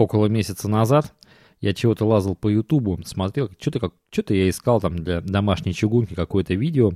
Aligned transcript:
около 0.00 0.26
месяца 0.26 0.68
назад 0.68 1.14
я 1.60 1.74
чего-то 1.74 2.06
лазал 2.06 2.34
по 2.34 2.48
Ютубу, 2.48 2.98
смотрел, 3.04 3.50
что-то 3.58 3.80
как, 3.80 3.92
что-то 4.10 4.34
я 4.34 4.48
искал 4.48 4.80
там 4.80 4.96
для 4.96 5.20
домашней 5.20 5.74
чугунки 5.74 6.14
какое-то 6.14 6.54
видео, 6.54 6.92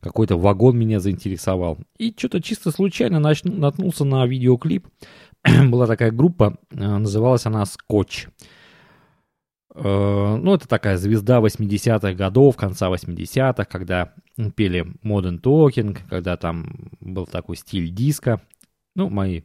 какой-то 0.00 0.36
вагон 0.38 0.78
меня 0.78 1.00
заинтересовал. 1.00 1.78
И 1.98 2.14
что-то 2.16 2.40
чисто 2.40 2.70
случайно 2.70 3.20
нач... 3.20 3.44
наткнулся 3.44 4.04
на 4.04 4.26
видеоклип. 4.26 4.86
Была 5.68 5.86
такая 5.86 6.10
группа, 6.10 6.58
э, 6.70 6.76
называлась 6.76 7.44
она 7.44 7.66
«Скотч». 7.66 8.28
Э, 9.74 10.36
ну, 10.40 10.54
это 10.54 10.66
такая 10.66 10.96
звезда 10.96 11.40
80-х 11.40 12.14
годов, 12.14 12.56
конца 12.56 12.90
80-х, 12.90 13.64
когда 13.66 14.14
пели 14.56 14.86
Modern 15.04 15.40
Talking, 15.40 15.98
когда 16.08 16.36
там 16.36 16.90
был 17.00 17.26
такой 17.26 17.56
стиль 17.56 17.90
диска. 17.90 18.40
Ну, 18.96 19.10
мои 19.10 19.42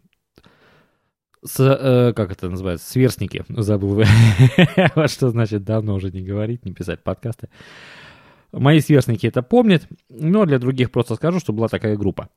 с, 1.46 1.60
э, 1.60 2.14
как 2.14 2.32
это 2.32 2.50
называется, 2.50 2.90
сверстники, 2.90 3.46
забыл, 3.48 4.04
вот 4.96 5.12
что 5.12 5.30
значит 5.30 5.64
давно 5.64 5.96
уже 5.96 6.12
не 6.12 6.22
говорить, 6.22 6.66
не 6.66 6.74
писать 6.74 7.04
подкасты. 7.04 7.50
Мои 8.52 8.80
сверстники 8.80 9.28
это 9.28 9.44
помнят, 9.44 9.88
но 10.10 10.46
для 10.46 10.60
других 10.60 10.92
просто 10.92 11.16
скажу, 11.16 11.40
что 11.40 11.54
была 11.54 11.68
такая 11.68 11.98
группа. 11.98 12.30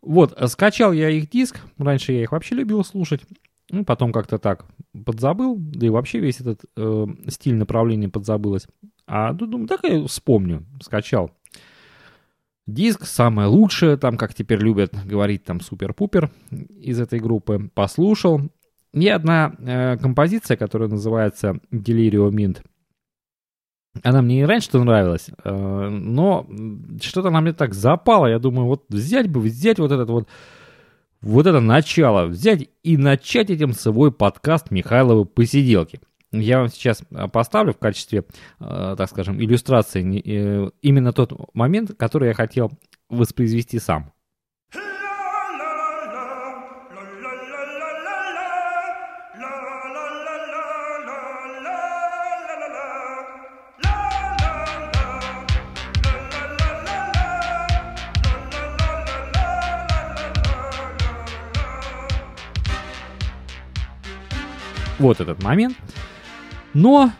Вот, 0.00 0.36
скачал 0.50 0.92
я 0.92 1.08
их 1.10 1.30
диск, 1.30 1.60
раньше 1.78 2.12
я 2.12 2.22
их 2.22 2.32
вообще 2.32 2.54
любил 2.54 2.84
слушать, 2.84 3.22
ну, 3.70 3.84
потом 3.84 4.12
как-то 4.12 4.38
так 4.38 4.66
подзабыл, 5.04 5.56
да 5.58 5.86
и 5.86 5.90
вообще 5.90 6.18
весь 6.18 6.40
этот 6.40 6.60
э, 6.76 7.06
стиль 7.28 7.54
направления 7.54 8.08
подзабылось. 8.08 8.66
А 9.06 9.32
ну, 9.32 9.46
думаю, 9.46 9.68
так 9.68 9.80
я 9.84 10.06
вспомню, 10.06 10.66
скачал. 10.82 11.30
Диск 12.66 13.06
самое 13.06 13.48
лучшее, 13.48 13.96
там, 13.96 14.16
как 14.16 14.34
теперь 14.34 14.60
любят 14.60 14.94
говорить, 15.04 15.44
там, 15.44 15.60
супер-пупер 15.60 16.30
из 16.50 17.00
этой 17.00 17.18
группы. 17.18 17.70
Послушал. 17.74 18.40
И 18.92 19.08
одна 19.08 19.54
э, 19.58 19.96
композиция, 19.96 20.56
которая 20.56 20.88
называется 20.88 21.58
Delirio 21.72 22.30
Mint. 22.30 22.62
Она 24.02 24.22
мне 24.22 24.40
и 24.40 24.44
раньше-то 24.44 24.82
нравилась, 24.82 25.28
э, 25.44 25.88
но 25.90 26.46
что-то 27.00 27.28
она 27.28 27.40
мне 27.40 27.52
так 27.52 27.74
запала. 27.74 28.26
Я 28.26 28.38
думаю, 28.38 28.66
вот 28.66 28.84
взять 28.88 29.28
бы, 29.28 29.40
взять 29.40 29.78
вот 29.78 29.92
этот 29.92 30.08
вот 30.08 30.28
вот 31.22 31.46
это 31.46 31.60
начало 31.60 32.26
взять 32.26 32.68
и 32.82 32.96
начать 32.96 33.48
этим 33.48 33.72
свой 33.72 34.10
подкаст 34.10 34.70
Михайловы 34.70 35.24
посиделки. 35.24 36.00
Я 36.32 36.60
вам 36.60 36.68
сейчас 36.68 37.02
а, 37.14 37.28
поставлю 37.28 37.74
в 37.74 37.78
качестве, 37.78 38.24
э, 38.58 38.94
так 38.96 39.08
скажем, 39.10 39.38
иллюстрации 39.38 40.02
э, 40.18 40.70
именно 40.80 41.12
тот 41.12 41.54
момент, 41.54 41.92
который 41.98 42.28
я 42.28 42.34
хотел 42.34 42.72
воспроизвести 43.10 43.78
сам. 43.78 44.12
вот 65.02 65.20
этот 65.20 65.42
момент. 65.42 65.76
Но, 66.74 67.12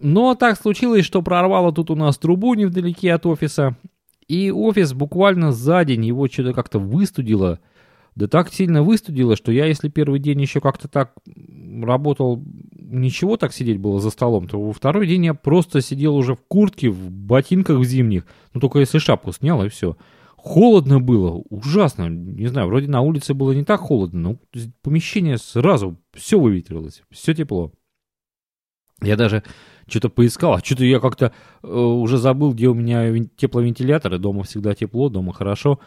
но 0.00 0.34
так 0.34 0.58
случилось, 0.58 1.04
что 1.04 1.22
прорвало 1.22 1.72
тут 1.72 1.90
у 1.90 1.94
нас 1.94 2.18
трубу 2.18 2.54
невдалеке 2.54 3.12
от 3.12 3.26
офиса. 3.26 3.76
И 4.26 4.50
офис 4.50 4.92
буквально 4.92 5.52
за 5.52 5.84
день 5.84 6.04
его 6.04 6.28
что-то 6.28 6.52
как-то 6.52 6.78
выстудило. 6.78 7.60
Да 8.14 8.26
так 8.26 8.52
сильно 8.52 8.82
выстудило, 8.82 9.36
что 9.36 9.52
я, 9.52 9.66
если 9.66 9.88
первый 9.88 10.18
день 10.18 10.40
еще 10.40 10.60
как-то 10.60 10.88
так 10.88 11.14
работал, 11.80 12.42
ничего 12.72 13.36
так 13.36 13.52
сидеть 13.52 13.78
было 13.78 14.00
за 14.00 14.10
столом, 14.10 14.48
то 14.48 14.60
во 14.60 14.72
второй 14.72 15.06
день 15.06 15.26
я 15.26 15.34
просто 15.34 15.80
сидел 15.80 16.16
уже 16.16 16.34
в 16.34 16.40
куртке, 16.48 16.90
в 16.90 17.10
ботинках 17.10 17.78
в 17.78 17.84
зимних. 17.84 18.26
Ну, 18.54 18.60
только 18.60 18.80
если 18.80 18.98
шапку 18.98 19.32
снял, 19.32 19.64
и 19.64 19.68
все. 19.68 19.96
Холодно 20.36 20.98
было, 20.98 21.42
ужасно. 21.48 22.08
Не 22.08 22.48
знаю, 22.48 22.66
вроде 22.66 22.88
на 22.88 23.02
улице 23.02 23.34
было 23.34 23.52
не 23.52 23.64
так 23.64 23.80
холодно, 23.80 24.20
но 24.20 24.62
помещение 24.82 25.38
сразу 25.38 25.96
все 26.12 26.40
выветрилось, 26.40 27.02
все 27.10 27.34
тепло. 27.34 27.72
Я 29.00 29.16
даже 29.16 29.42
что-то 29.86 30.08
поискал, 30.08 30.54
а 30.54 30.58
что-то 30.58 30.84
я 30.84 31.00
как-то 31.00 31.32
э, 31.62 31.68
уже 31.68 32.18
забыл, 32.18 32.52
где 32.52 32.68
у 32.68 32.74
меня 32.74 33.12
тепловентиляторы. 33.36 34.18
Дома 34.18 34.42
всегда 34.42 34.74
тепло, 34.74 35.08
дома 35.08 35.32
хорошо. 35.32 35.80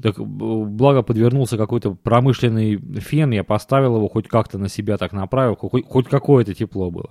Так, 0.00 0.16
благо 0.18 1.02
подвернулся 1.02 1.56
какой-то 1.56 1.92
промышленный 1.94 2.76
фен, 3.00 3.32
я 3.32 3.42
поставил 3.42 3.96
его, 3.96 4.08
хоть 4.08 4.28
как-то 4.28 4.56
на 4.56 4.68
себя 4.68 4.96
так 4.96 5.12
направил, 5.12 5.56
хоть, 5.56 5.84
хоть 5.84 6.08
какое-то 6.08 6.54
тепло 6.54 6.90
было. 6.90 7.10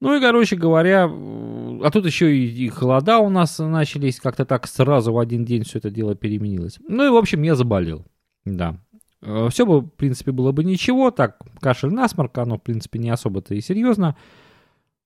Ну 0.00 0.16
и, 0.16 0.20
короче 0.20 0.56
говоря, 0.56 1.04
а 1.04 1.90
тут 1.92 2.06
еще 2.06 2.36
и, 2.36 2.66
и 2.66 2.68
холода 2.68 3.18
у 3.18 3.30
нас 3.30 3.58
начались, 3.58 4.20
как-то 4.20 4.44
так 4.44 4.66
сразу 4.66 5.12
в 5.12 5.18
один 5.18 5.44
день 5.44 5.64
все 5.64 5.78
это 5.78 5.90
дело 5.90 6.14
переменилось. 6.14 6.78
Ну 6.88 7.06
и, 7.06 7.10
в 7.10 7.16
общем, 7.16 7.42
я 7.42 7.56
заболел, 7.56 8.04
да. 8.44 8.76
Э, 9.22 9.48
все 9.50 9.64
бы, 9.64 9.80
в 9.80 9.88
принципе, 9.90 10.32
было 10.32 10.52
бы 10.52 10.64
ничего, 10.64 11.10
так, 11.10 11.38
кашель, 11.60 11.92
насморк, 11.92 12.36
оно, 12.38 12.58
в 12.58 12.62
принципе, 12.62 12.98
не 12.98 13.10
особо-то 13.10 13.54
и 13.54 13.60
серьезно. 13.60 14.16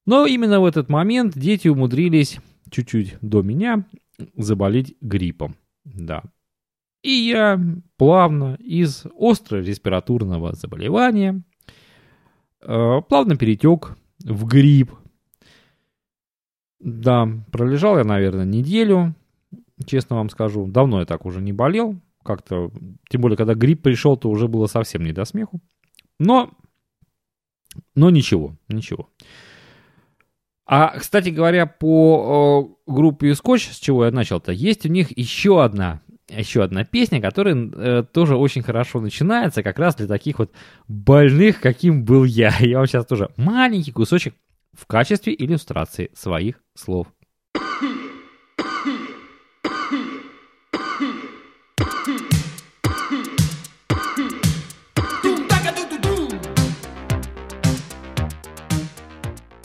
Но 0.06 0.26
именно 0.26 0.60
в 0.60 0.64
этот 0.64 0.88
момент 0.88 1.36
дети 1.36 1.68
умудрились 1.68 2.38
чуть-чуть 2.70 3.16
до 3.20 3.42
меня 3.42 3.84
заболеть 4.36 4.96
гриппом, 5.00 5.56
да. 5.84 6.22
И 7.02 7.10
я 7.10 7.60
плавно 7.98 8.56
из 8.58 9.04
остро-респираторного 9.14 10.54
заболевания 10.54 11.42
э, 12.62 13.00
плавно 13.08 13.36
перетек 13.36 13.96
в 14.24 14.46
грипп. 14.46 14.92
Да, 16.80 17.28
пролежал 17.52 17.98
я, 17.98 18.04
наверное, 18.04 18.44
неделю, 18.44 19.14
честно 19.84 20.16
вам 20.16 20.30
скажу. 20.30 20.66
Давно 20.66 21.00
я 21.00 21.06
так 21.06 21.26
уже 21.26 21.40
не 21.40 21.52
болел. 21.52 21.96
Как-то, 22.26 22.70
тем 23.08 23.20
более, 23.20 23.36
когда 23.36 23.54
грипп 23.54 23.82
пришел, 23.82 24.16
то 24.16 24.28
уже 24.28 24.48
было 24.48 24.66
совсем 24.66 25.04
не 25.04 25.12
до 25.12 25.24
смеху. 25.24 25.60
Но, 26.18 26.50
но 27.94 28.10
ничего, 28.10 28.56
ничего. 28.68 29.10
А, 30.66 30.98
кстати 30.98 31.28
говоря, 31.28 31.66
по 31.66 32.76
э, 32.86 32.90
группе 32.90 33.34
Скотч, 33.34 33.68
с 33.70 33.76
чего 33.76 34.04
я 34.04 34.10
начал-то, 34.10 34.50
есть 34.50 34.84
у 34.84 34.88
них 34.88 35.16
еще 35.16 35.62
одна 35.62 36.02
еще 36.28 36.64
одна 36.64 36.84
песня, 36.84 37.20
которая 37.20 37.54
э, 37.54 38.04
тоже 38.12 38.36
очень 38.36 38.62
хорошо 38.62 39.00
начинается, 39.00 39.62
как 39.62 39.78
раз 39.78 39.94
для 39.94 40.06
таких 40.06 40.38
вот 40.40 40.50
больных, 40.88 41.60
каким 41.60 42.04
был 42.04 42.24
я. 42.24 42.52
Я 42.60 42.78
вам 42.78 42.86
сейчас 42.86 43.06
тоже 43.06 43.30
маленький 43.36 43.92
кусочек 43.92 44.34
в 44.72 44.86
качестве 44.86 45.34
иллюстрации 45.38 46.10
своих 46.14 46.56
слов. 46.74 47.06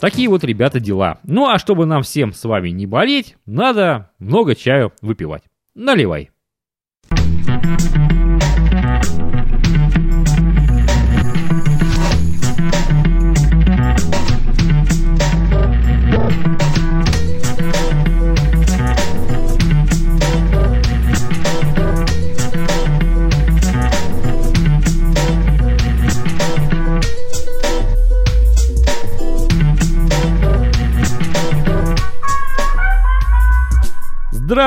Такие 0.02 0.28
вот, 0.28 0.42
ребята, 0.42 0.80
дела. 0.80 1.20
Ну 1.22 1.48
а 1.48 1.60
чтобы 1.60 1.86
нам 1.86 2.02
всем 2.02 2.32
с 2.32 2.42
вами 2.42 2.70
не 2.70 2.86
болеть, 2.86 3.36
надо 3.46 4.10
много 4.18 4.56
чаю 4.56 4.92
выпивать. 5.00 5.44
Наливай. 5.76 6.31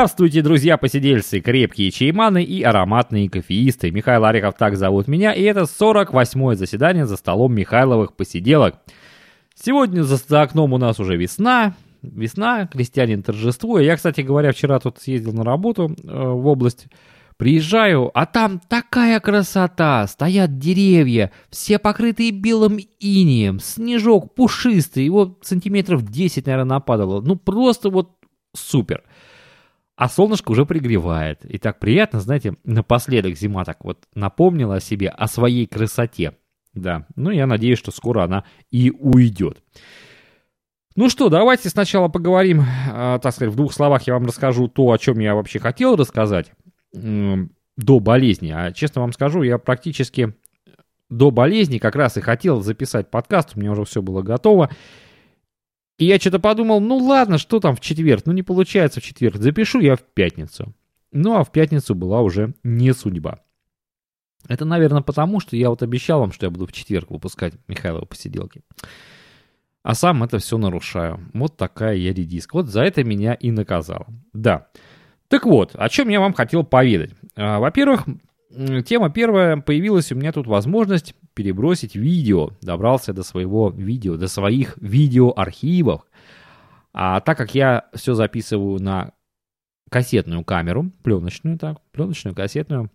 Здравствуйте, 0.05 0.43
друзья-посидельцы, 0.43 1.39
крепкие 1.39 1.89
чайманы 1.89 2.43
и 2.43 2.61
ароматные 2.61 3.27
кофеисты. 3.27 3.89
Михаил 3.89 4.23
Орехов 4.23 4.53
так 4.55 4.77
зовут 4.77 5.07
меня, 5.07 5.33
и 5.33 5.41
это 5.41 5.61
48-е 5.61 6.55
заседание 6.55 7.07
за 7.07 7.17
столом 7.17 7.55
Михайловых 7.55 8.15
посиделок. 8.15 8.75
Сегодня 9.55 10.03
за, 10.03 10.17
за 10.17 10.43
окном 10.43 10.73
у 10.73 10.77
нас 10.77 10.99
уже 10.99 11.17
весна, 11.17 11.73
весна, 12.03 12.67
крестьянин 12.67 13.23
торжествует. 13.23 13.87
Я, 13.87 13.95
кстати 13.95 14.21
говоря, 14.21 14.51
вчера 14.51 14.79
тут 14.79 14.99
съездил 14.99 15.33
на 15.33 15.43
работу 15.43 15.95
э, 16.03 16.07
в 16.07 16.45
область, 16.45 16.85
приезжаю, 17.37 18.11
а 18.13 18.27
там 18.27 18.61
такая 18.69 19.19
красота, 19.19 20.05
стоят 20.05 20.59
деревья, 20.59 21.31
все 21.49 21.79
покрытые 21.79 22.29
белым 22.29 22.77
инием, 22.99 23.59
снежок 23.59 24.35
пушистый, 24.35 25.03
его 25.03 25.39
сантиметров 25.41 26.03
10, 26.03 26.45
наверное, 26.45 26.75
нападало. 26.75 27.21
Ну, 27.21 27.35
просто 27.35 27.89
вот 27.89 28.11
супер. 28.53 29.01
А 29.95 30.09
солнышко 30.09 30.51
уже 30.51 30.65
пригревает. 30.65 31.45
И 31.45 31.57
так 31.57 31.79
приятно, 31.79 32.19
знаете, 32.19 32.55
напоследок 32.65 33.37
зима 33.37 33.63
так 33.63 33.83
вот 33.85 34.03
напомнила 34.13 34.75
о 34.75 34.79
себе, 34.81 35.09
о 35.09 35.27
своей 35.27 35.67
красоте. 35.67 36.33
Да, 36.73 37.07
ну 37.15 37.31
я 37.31 37.47
надеюсь, 37.47 37.79
что 37.79 37.91
скоро 37.91 38.23
она 38.23 38.43
и 38.69 38.91
уйдет. 38.91 39.63
Ну 40.97 41.09
что, 41.09 41.29
давайте 41.29 41.69
сначала 41.69 42.09
поговорим, 42.09 42.61
э, 42.61 43.19
так 43.21 43.33
сказать, 43.33 43.53
в 43.53 43.55
двух 43.57 43.73
словах 43.73 44.03
я 44.03 44.13
вам 44.13 44.25
расскажу 44.25 44.67
то, 44.67 44.91
о 44.91 44.97
чем 44.97 45.19
я 45.19 45.35
вообще 45.35 45.59
хотел 45.59 45.95
рассказать 45.95 46.51
до 46.93 47.99
болезни. 47.99 48.51
А 48.55 48.71
честно 48.71 49.01
вам 49.01 49.11
скажу, 49.11 49.43
я 49.43 49.57
практически 49.57 50.33
до 51.09 51.31
болезни 51.31 51.77
как 51.77 51.95
раз 51.95 52.17
и 52.17 52.21
хотел 52.21 52.61
записать 52.61 53.11
подкаст, 53.11 53.51
у 53.55 53.59
меня 53.59 53.71
уже 53.71 53.83
все 53.85 54.01
было 54.01 54.21
готово. 54.21 54.69
И 55.97 56.05
я 56.05 56.19
что-то 56.19 56.39
подумал, 56.39 56.81
ну 56.81 56.97
ладно, 56.97 57.37
что 57.37 57.59
там 57.59 57.75
в 57.75 57.79
четверг, 57.79 58.23
ну 58.25 58.33
не 58.33 58.43
получается 58.43 58.99
в 58.99 59.03
четверг, 59.03 59.37
запишу 59.37 59.79
я 59.79 59.95
в 59.95 60.01
пятницу. 60.01 60.73
Ну 61.11 61.35
а 61.35 61.43
в 61.43 61.51
пятницу 61.51 61.95
была 61.95 62.21
уже 62.21 62.53
не 62.63 62.93
судьба. 62.93 63.39
Это, 64.47 64.65
наверное, 64.65 65.01
потому, 65.01 65.39
что 65.39 65.55
я 65.55 65.69
вот 65.69 65.81
обещал 65.81 66.19
вам, 66.19 66.31
что 66.31 66.45
я 66.45 66.49
буду 66.49 66.67
в 66.67 66.73
четверг 66.73 67.09
выпускать 67.09 67.53
Михайлова 67.67 68.05
посиделки. 68.05 68.61
А 69.81 69.93
сам 69.93 70.23
это 70.23 70.39
все 70.39 70.57
нарушаю. 70.57 71.19
Вот 71.33 71.57
такая 71.57 71.95
я 71.95 72.13
редиска. 72.13 72.55
Вот 72.55 72.67
за 72.67 72.81
это 72.81 73.03
меня 73.03 73.33
и 73.33 73.51
наказало. 73.51 74.07
Да. 74.33 74.67
Так 75.27 75.45
вот, 75.45 75.71
о 75.75 75.89
чем 75.89 76.09
я 76.09 76.19
вам 76.19 76.33
хотел 76.33 76.63
поведать. 76.63 77.11
А, 77.35 77.59
во-первых, 77.59 78.05
тема 78.85 79.09
первая. 79.09 79.57
Появилась 79.57 80.11
у 80.11 80.15
меня 80.15 80.31
тут 80.31 80.47
возможность 80.47 81.15
перебросить 81.33 81.95
видео. 81.95 82.51
Добрался 82.61 83.13
до 83.13 83.23
своего 83.23 83.69
видео, 83.69 84.17
до 84.17 84.27
своих 84.27 84.77
видеоархивов. 84.77 86.01
А 86.93 87.19
так 87.19 87.37
как 87.37 87.53
я 87.55 87.85
все 87.93 88.13
записываю 88.13 88.81
на 88.81 89.11
кассетную 89.89 90.43
камеру, 90.43 90.91
пленочную, 91.03 91.59
так, 91.59 91.77
пленочную, 91.91 92.35
кассетную, 92.35 92.89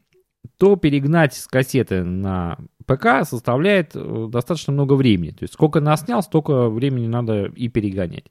то 0.56 0.76
перегнать 0.76 1.34
с 1.34 1.46
кассеты 1.46 2.02
на 2.02 2.58
ПК 2.86 3.24
составляет 3.24 3.92
э, 3.94 4.28
достаточно 4.30 4.72
много 4.72 4.94
времени. 4.94 5.30
То 5.30 5.42
есть 5.42 5.54
сколько 5.54 5.80
наснял, 5.80 6.22
столько 6.22 6.68
времени 6.68 7.06
надо 7.06 7.44
и 7.44 7.68
перегонять. 7.68 8.24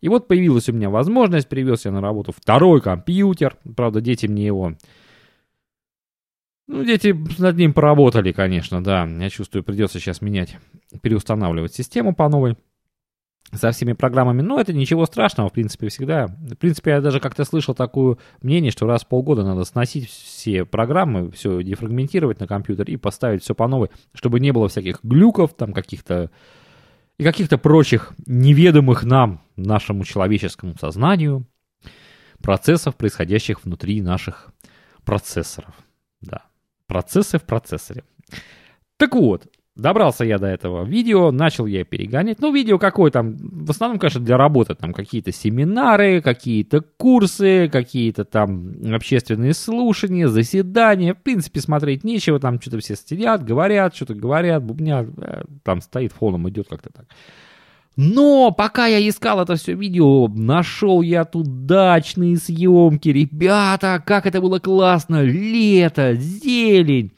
И 0.00 0.08
вот 0.08 0.26
появилась 0.28 0.68
у 0.68 0.72
меня 0.72 0.90
возможность, 0.90 1.48
привез 1.48 1.84
я 1.84 1.92
на 1.92 2.00
работу 2.00 2.32
второй 2.36 2.80
компьютер. 2.80 3.56
Правда, 3.76 4.00
дети 4.00 4.26
мне 4.26 4.46
его... 4.46 4.74
Ну, 6.68 6.84
дети 6.84 7.16
над 7.38 7.56
ним 7.56 7.72
поработали, 7.72 8.32
конечно, 8.32 8.82
да. 8.82 9.06
Я 9.06 9.30
чувствую, 9.30 9.64
придется 9.64 9.98
сейчас 9.98 10.22
менять, 10.22 10.56
переустанавливать 11.02 11.74
систему 11.74 12.14
по 12.14 12.28
новой 12.28 12.56
со 13.52 13.70
всеми 13.72 13.92
программами. 13.92 14.42
Но 14.42 14.60
это 14.60 14.72
ничего 14.72 15.04
страшного, 15.06 15.48
в 15.48 15.52
принципе, 15.52 15.88
всегда. 15.88 16.26
В 16.26 16.54
принципе, 16.54 16.92
я 16.92 17.00
даже 17.00 17.20
как-то 17.20 17.44
слышал 17.44 17.74
такое 17.74 18.16
мнение, 18.40 18.70
что 18.70 18.86
раз 18.86 19.04
в 19.04 19.08
полгода 19.08 19.44
надо 19.44 19.64
сносить 19.64 20.08
все 20.08 20.64
программы, 20.64 21.30
все 21.32 21.62
дефрагментировать 21.62 22.40
на 22.40 22.46
компьютер 22.46 22.88
и 22.88 22.96
поставить 22.96 23.42
все 23.42 23.54
по 23.54 23.68
новой, 23.68 23.90
чтобы 24.14 24.40
не 24.40 24.52
было 24.52 24.68
всяких 24.68 25.00
глюков, 25.02 25.54
там 25.54 25.72
каких-то 25.72 26.30
и 27.18 27.24
каких-то 27.24 27.58
прочих 27.58 28.14
неведомых 28.26 29.04
нам, 29.04 29.42
нашему 29.56 30.04
человеческому 30.04 30.74
сознанию, 30.78 31.46
процессов, 32.42 32.96
происходящих 32.96 33.64
внутри 33.64 34.00
наших 34.00 34.48
процессоров. 35.04 35.74
Да, 36.20 36.46
процессы 36.86 37.38
в 37.38 37.42
процессоре. 37.42 38.04
Так 38.96 39.14
вот, 39.14 39.46
Добрался 39.74 40.26
я 40.26 40.38
до 40.38 40.48
этого 40.48 40.84
видео, 40.84 41.30
начал 41.30 41.64
я 41.64 41.82
перегонять. 41.82 42.40
Ну, 42.40 42.52
видео 42.52 42.78
какое 42.78 43.10
там, 43.10 43.36
в 43.38 43.70
основном, 43.70 43.98
конечно, 43.98 44.20
для 44.20 44.36
работы. 44.36 44.74
Там 44.74 44.92
какие-то 44.92 45.32
семинары, 45.32 46.20
какие-то 46.20 46.82
курсы, 46.82 47.70
какие-то 47.72 48.26
там 48.26 48.74
общественные 48.92 49.54
слушания, 49.54 50.28
заседания. 50.28 51.14
В 51.14 51.22
принципе, 51.22 51.60
смотреть 51.60 52.04
нечего. 52.04 52.38
Там 52.38 52.60
что-то 52.60 52.80
все 52.80 52.96
сидят, 52.96 53.44
говорят, 53.46 53.96
что-то 53.96 54.14
говорят, 54.14 54.62
бубнят. 54.62 55.08
Э, 55.16 55.44
там 55.62 55.80
стоит 55.80 56.12
фоном, 56.12 56.50
идет 56.50 56.68
как-то 56.68 56.90
так. 56.92 57.06
Но 57.96 58.52
пока 58.52 58.86
я 58.86 59.06
искал 59.06 59.40
это 59.40 59.56
все 59.56 59.74
видео, 59.74 60.28
нашел 60.28 61.02
я 61.02 61.24
тут 61.24 61.66
дачные 61.66 62.36
съемки. 62.36 63.10
Ребята, 63.10 64.02
как 64.04 64.26
это 64.26 64.40
было 64.40 64.58
классно! 64.58 65.22
Лето, 65.22 66.14
зелень! 66.14 67.12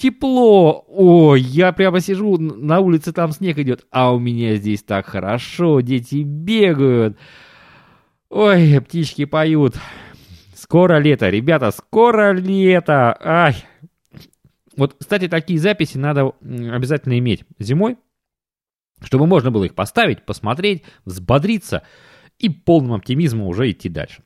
тепло. 0.00 0.84
Ой, 0.88 1.40
я 1.42 1.72
прямо 1.72 2.00
сижу, 2.00 2.38
на 2.38 2.80
улице 2.80 3.12
там 3.12 3.32
снег 3.32 3.58
идет, 3.58 3.86
а 3.90 4.12
у 4.12 4.18
меня 4.18 4.56
здесь 4.56 4.82
так 4.82 5.06
хорошо, 5.06 5.80
дети 5.80 6.22
бегают. 6.24 7.18
Ой, 8.30 8.80
птички 8.80 9.26
поют. 9.26 9.76
Скоро 10.54 10.98
лето, 10.98 11.28
ребята, 11.28 11.70
скоро 11.70 12.32
лето. 12.32 13.16
Ай. 13.22 13.56
Вот, 14.76 14.96
кстати, 14.98 15.28
такие 15.28 15.58
записи 15.58 15.98
надо 15.98 16.32
обязательно 16.40 17.18
иметь 17.18 17.44
зимой, 17.58 17.96
чтобы 19.02 19.26
можно 19.26 19.50
было 19.50 19.64
их 19.64 19.74
поставить, 19.74 20.24
посмотреть, 20.24 20.82
взбодриться 21.04 21.82
и 22.38 22.48
полным 22.48 22.94
оптимизмом 22.94 23.46
уже 23.46 23.70
идти 23.70 23.88
дальше. 23.88 24.22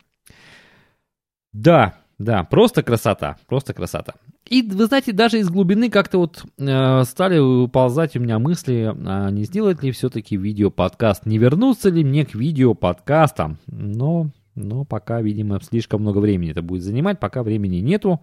Да, 1.53 1.95
да, 2.19 2.45
просто 2.45 2.83
красота, 2.83 3.37
просто 3.47 3.75
красота. 3.75 4.15
И, 4.49 4.63
вы 4.63 4.87
знаете, 4.87 5.13
даже 5.13 5.39
из 5.39 5.49
глубины 5.49 5.89
как-то 5.89 6.19
вот 6.19 6.45
э, 6.59 7.05
стали 7.05 7.39
выползать 7.39 8.15
у 8.17 8.21
меня 8.21 8.39
мысли, 8.39 8.93
а 8.95 9.31
не 9.31 9.45
сделать 9.45 9.83
ли 9.83 9.91
все-таки 9.91 10.37
видео-подкаст, 10.37 11.27
не 11.27 11.39
вернуться 11.39 11.89
ли 11.89 12.05
мне 12.05 12.27
к 12.27 12.35
видео-подкастам. 12.35 13.59
Но, 13.67 14.31
но 14.55 14.85
пока, 14.85 15.23
видимо, 15.23 15.61
слишком 15.61 16.03
много 16.03 16.19
времени 16.19 16.51
это 16.51 16.63
будет 16.63 16.83
занимать, 16.83 17.21
пока 17.21 17.43
времени 17.43 17.77
нету, 17.77 18.21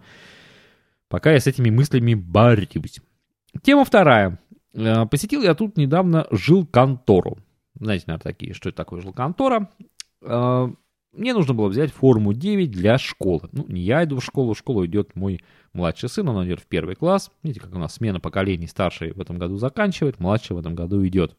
пока 1.08 1.32
я 1.32 1.40
с 1.40 1.46
этими 1.46 1.70
мыслями 1.70 2.14
борюсь. 2.14 3.00
Тема 3.62 3.84
вторая. 3.84 4.38
Э, 4.74 5.06
посетил 5.06 5.42
я 5.42 5.54
тут 5.54 5.76
недавно 5.76 6.26
жилконтору. 6.30 7.38
Знаете, 7.78 8.04
наверное, 8.06 8.32
такие, 8.32 8.54
что 8.54 8.68
это 8.68 8.76
такое 8.76 9.00
жилконтора. 9.00 9.68
Э, 10.22 10.68
мне 11.12 11.34
нужно 11.34 11.52
было 11.52 11.68
взять 11.68 11.92
форму 11.92 12.32
9 12.32 12.70
для 12.70 12.96
школы. 12.96 13.48
Ну, 13.52 13.66
не 13.68 13.82
я 13.82 14.04
иду 14.04 14.18
в 14.18 14.24
школу, 14.24 14.54
в 14.54 14.58
школу 14.58 14.86
идет 14.86 15.14
мой 15.14 15.40
младший 15.74 16.08
сын, 16.08 16.26
он 16.28 16.46
идет 16.46 16.60
в 16.60 16.66
первый 16.66 16.94
класс. 16.94 17.30
Видите, 17.42 17.60
как 17.60 17.74
у 17.74 17.78
нас 17.78 17.94
смена 17.94 18.18
поколений, 18.18 18.66
старший 18.66 19.12
в 19.12 19.20
этом 19.20 19.38
году 19.38 19.58
заканчивает, 19.58 20.20
младший 20.20 20.56
в 20.56 20.58
этом 20.58 20.74
году 20.74 21.06
идет. 21.06 21.36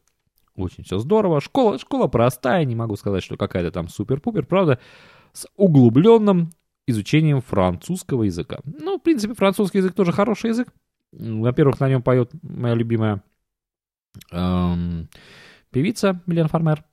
Очень 0.56 0.84
все 0.84 1.00
здорово. 1.00 1.42
Школа, 1.42 1.80
школа 1.80 2.08
простая, 2.08 2.64
не 2.66 2.76
могу 2.76 2.96
сказать, 2.96 3.24
что 3.24 3.38
какая-то 3.38 3.72
там 3.72 3.88
супер-пупер, 3.88 4.46
правда, 4.46 4.80
с 5.32 5.48
углубленным 5.56 6.52
изучением 6.86 7.42
французского 7.42 8.24
языка. 8.24 8.60
Ну, 8.64 9.00
в 9.00 9.02
принципе, 9.02 9.34
французский 9.34 9.80
язык 9.80 9.94
тоже 9.94 10.12
хороший 10.12 10.52
язык. 10.52 10.68
Во-первых, 11.18 11.80
на 11.80 11.90
нем 11.90 12.02
поет 12.02 12.32
моя 12.42 12.76
любимая 12.76 13.24
эм, 14.32 15.10
певица 15.72 16.22
Милен 16.26 16.48
Фармер. 16.48 16.84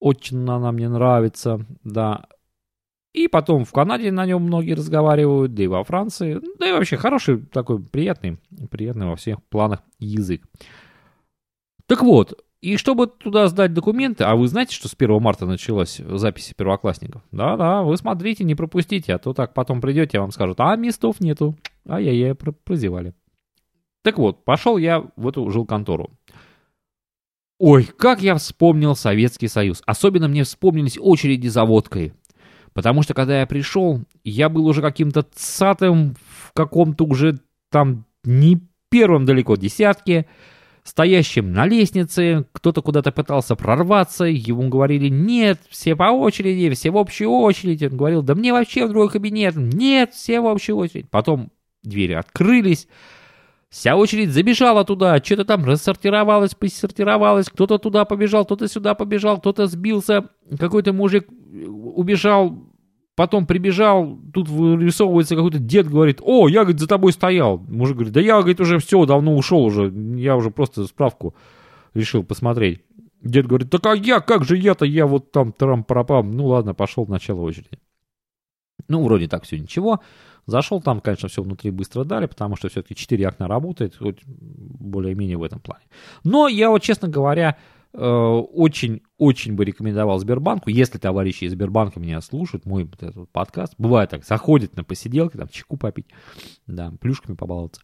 Очень 0.00 0.48
она 0.48 0.72
мне 0.72 0.88
нравится, 0.88 1.64
да. 1.84 2.26
И 3.12 3.28
потом 3.28 3.64
в 3.64 3.72
Канаде 3.72 4.10
на 4.10 4.24
нем 4.24 4.42
многие 4.42 4.72
разговаривают, 4.72 5.54
да 5.54 5.62
и 5.62 5.66
во 5.66 5.84
Франции. 5.84 6.40
Да 6.58 6.68
и 6.68 6.72
вообще 6.72 6.96
хороший 6.96 7.38
такой 7.38 7.78
приятный, 7.78 8.38
приятный 8.70 9.06
во 9.06 9.16
всех 9.16 9.42
планах 9.44 9.82
язык. 9.98 10.42
Так 11.86 12.02
вот, 12.02 12.42
и 12.62 12.76
чтобы 12.76 13.08
туда 13.08 13.48
сдать 13.48 13.74
документы, 13.74 14.24
а 14.24 14.34
вы 14.34 14.48
знаете, 14.48 14.74
что 14.74 14.88
с 14.88 14.94
1 14.94 15.20
марта 15.20 15.46
началась 15.46 15.98
запись 15.98 16.54
первоклассников? 16.56 17.22
Да-да, 17.32 17.82
вы 17.82 17.96
смотрите, 17.96 18.44
не 18.44 18.54
пропустите, 18.54 19.14
а 19.14 19.18
то 19.18 19.34
так 19.34 19.52
потом 19.52 19.80
придете, 19.80 20.20
вам 20.20 20.30
скажут, 20.30 20.60
а 20.60 20.74
местов 20.76 21.20
нету. 21.20 21.56
Ай-яй-яй, 21.88 22.34
прозевали. 22.34 23.14
Так 24.02 24.18
вот, 24.18 24.44
пошел 24.44 24.76
я 24.76 25.04
в 25.16 25.28
эту 25.28 25.48
жилконтору. 25.50 26.10
Ой, 27.58 27.84
как 27.84 28.22
я 28.22 28.34
вспомнил 28.34 28.96
Советский 28.96 29.48
Союз. 29.48 29.82
Особенно 29.86 30.26
мне 30.26 30.42
вспомнились 30.42 30.98
очереди 31.00 31.46
за 31.46 31.64
водкой. 31.64 32.12
Потому 32.72 33.02
что 33.02 33.14
когда 33.14 33.40
я 33.40 33.46
пришел, 33.46 34.00
я 34.24 34.48
был 34.48 34.66
уже 34.66 34.82
каким-то 34.82 35.22
цатым 35.34 36.16
в 36.26 36.52
каком-то 36.52 37.04
уже 37.04 37.38
там 37.70 38.06
не 38.24 38.60
первом 38.88 39.26
далеко 39.26 39.56
десятке, 39.56 40.26
стоящим 40.82 41.52
на 41.52 41.66
лестнице, 41.66 42.46
кто-то 42.52 42.82
куда-то 42.82 43.12
пытался 43.12 43.56
прорваться, 43.56 44.24
ему 44.24 44.68
говорили, 44.68 45.08
нет, 45.08 45.60
все 45.68 45.94
по 45.94 46.10
очереди, 46.10 46.74
все 46.74 46.90
в 46.90 46.98
общую 46.98 47.30
очередь. 47.30 47.82
Он 47.82 47.96
говорил, 47.96 48.22
да 48.22 48.34
мне 48.34 48.52
вообще 48.52 48.86
в 48.86 48.90
другой 48.90 49.10
кабинет, 49.10 49.54
нет, 49.56 50.12
все 50.12 50.40
в 50.40 50.46
общую 50.46 50.76
очередь. 50.76 51.10
Потом 51.10 51.50
двери 51.82 52.12
открылись, 52.12 52.88
Вся 53.72 53.96
очередь 53.96 54.32
забежала 54.32 54.84
туда, 54.84 55.16
что-то 55.16 55.46
там 55.46 55.64
рассортировалось, 55.64 56.54
посортировалось, 56.54 57.46
кто-то 57.48 57.78
туда 57.78 58.04
побежал, 58.04 58.44
кто-то 58.44 58.68
сюда 58.68 58.94
побежал, 58.94 59.38
кто-то 59.38 59.66
сбился, 59.66 60.28
какой-то 60.58 60.92
мужик 60.92 61.26
убежал, 61.30 62.66
потом 63.14 63.46
прибежал, 63.46 64.18
тут 64.34 64.50
вырисовывается 64.50 65.36
какой-то 65.36 65.58
дед, 65.58 65.88
говорит, 65.88 66.20
о, 66.22 66.48
я, 66.48 66.64
говорит, 66.64 66.80
за 66.80 66.86
тобой 66.86 67.14
стоял. 67.14 67.56
Мужик 67.60 67.96
говорит, 67.96 68.12
да 68.12 68.20
я, 68.20 68.40
говорит, 68.40 68.60
уже 68.60 68.78
все, 68.78 69.06
давно 69.06 69.34
ушел 69.34 69.64
уже, 69.64 69.90
я 70.18 70.36
уже 70.36 70.50
просто 70.50 70.84
справку 70.84 71.34
решил 71.94 72.24
посмотреть. 72.24 72.82
Дед 73.22 73.46
говорит, 73.46 73.70
так 73.70 73.86
а 73.86 73.94
я, 73.94 74.20
как 74.20 74.44
же 74.44 74.58
я-то, 74.58 74.84
я 74.84 75.06
вот 75.06 75.32
там 75.32 75.50
трам-парапам. 75.50 76.30
Ну 76.30 76.48
ладно, 76.48 76.74
пошел 76.74 77.06
в 77.06 77.08
начало 77.08 77.40
очереди. 77.40 77.78
Ну, 78.88 79.02
вроде 79.02 79.28
так 79.28 79.44
все 79.44 79.58
ничего. 79.58 80.00
Зашел 80.46 80.80
там, 80.80 81.00
конечно, 81.00 81.28
все 81.28 81.42
внутри 81.42 81.70
быстро 81.70 82.04
дали, 82.04 82.26
потому 82.26 82.56
что 82.56 82.68
все-таки 82.68 82.94
4 82.94 83.28
окна 83.28 83.46
работает, 83.46 83.96
хоть 83.96 84.22
более-менее 84.26 85.36
в 85.36 85.42
этом 85.42 85.60
плане. 85.60 85.84
Но 86.24 86.48
я 86.48 86.70
вот, 86.70 86.82
честно 86.82 87.08
говоря, 87.08 87.56
очень-очень 87.92 89.54
бы 89.54 89.64
рекомендовал 89.64 90.18
Сбербанку, 90.18 90.70
если 90.70 90.98
товарищи 90.98 91.44
из 91.44 91.52
Сбербанка 91.52 92.00
меня 92.00 92.20
слушают, 92.22 92.64
мой 92.64 92.84
вот 92.84 93.02
этот 93.02 93.30
подкаст, 93.30 93.74
бывает 93.78 94.10
так, 94.10 94.24
заходят 94.24 94.74
на 94.76 94.82
посиделки, 94.82 95.36
там, 95.36 95.48
чеку 95.48 95.76
попить, 95.76 96.06
да, 96.66 96.92
плюшками 97.00 97.36
побаловаться, 97.36 97.82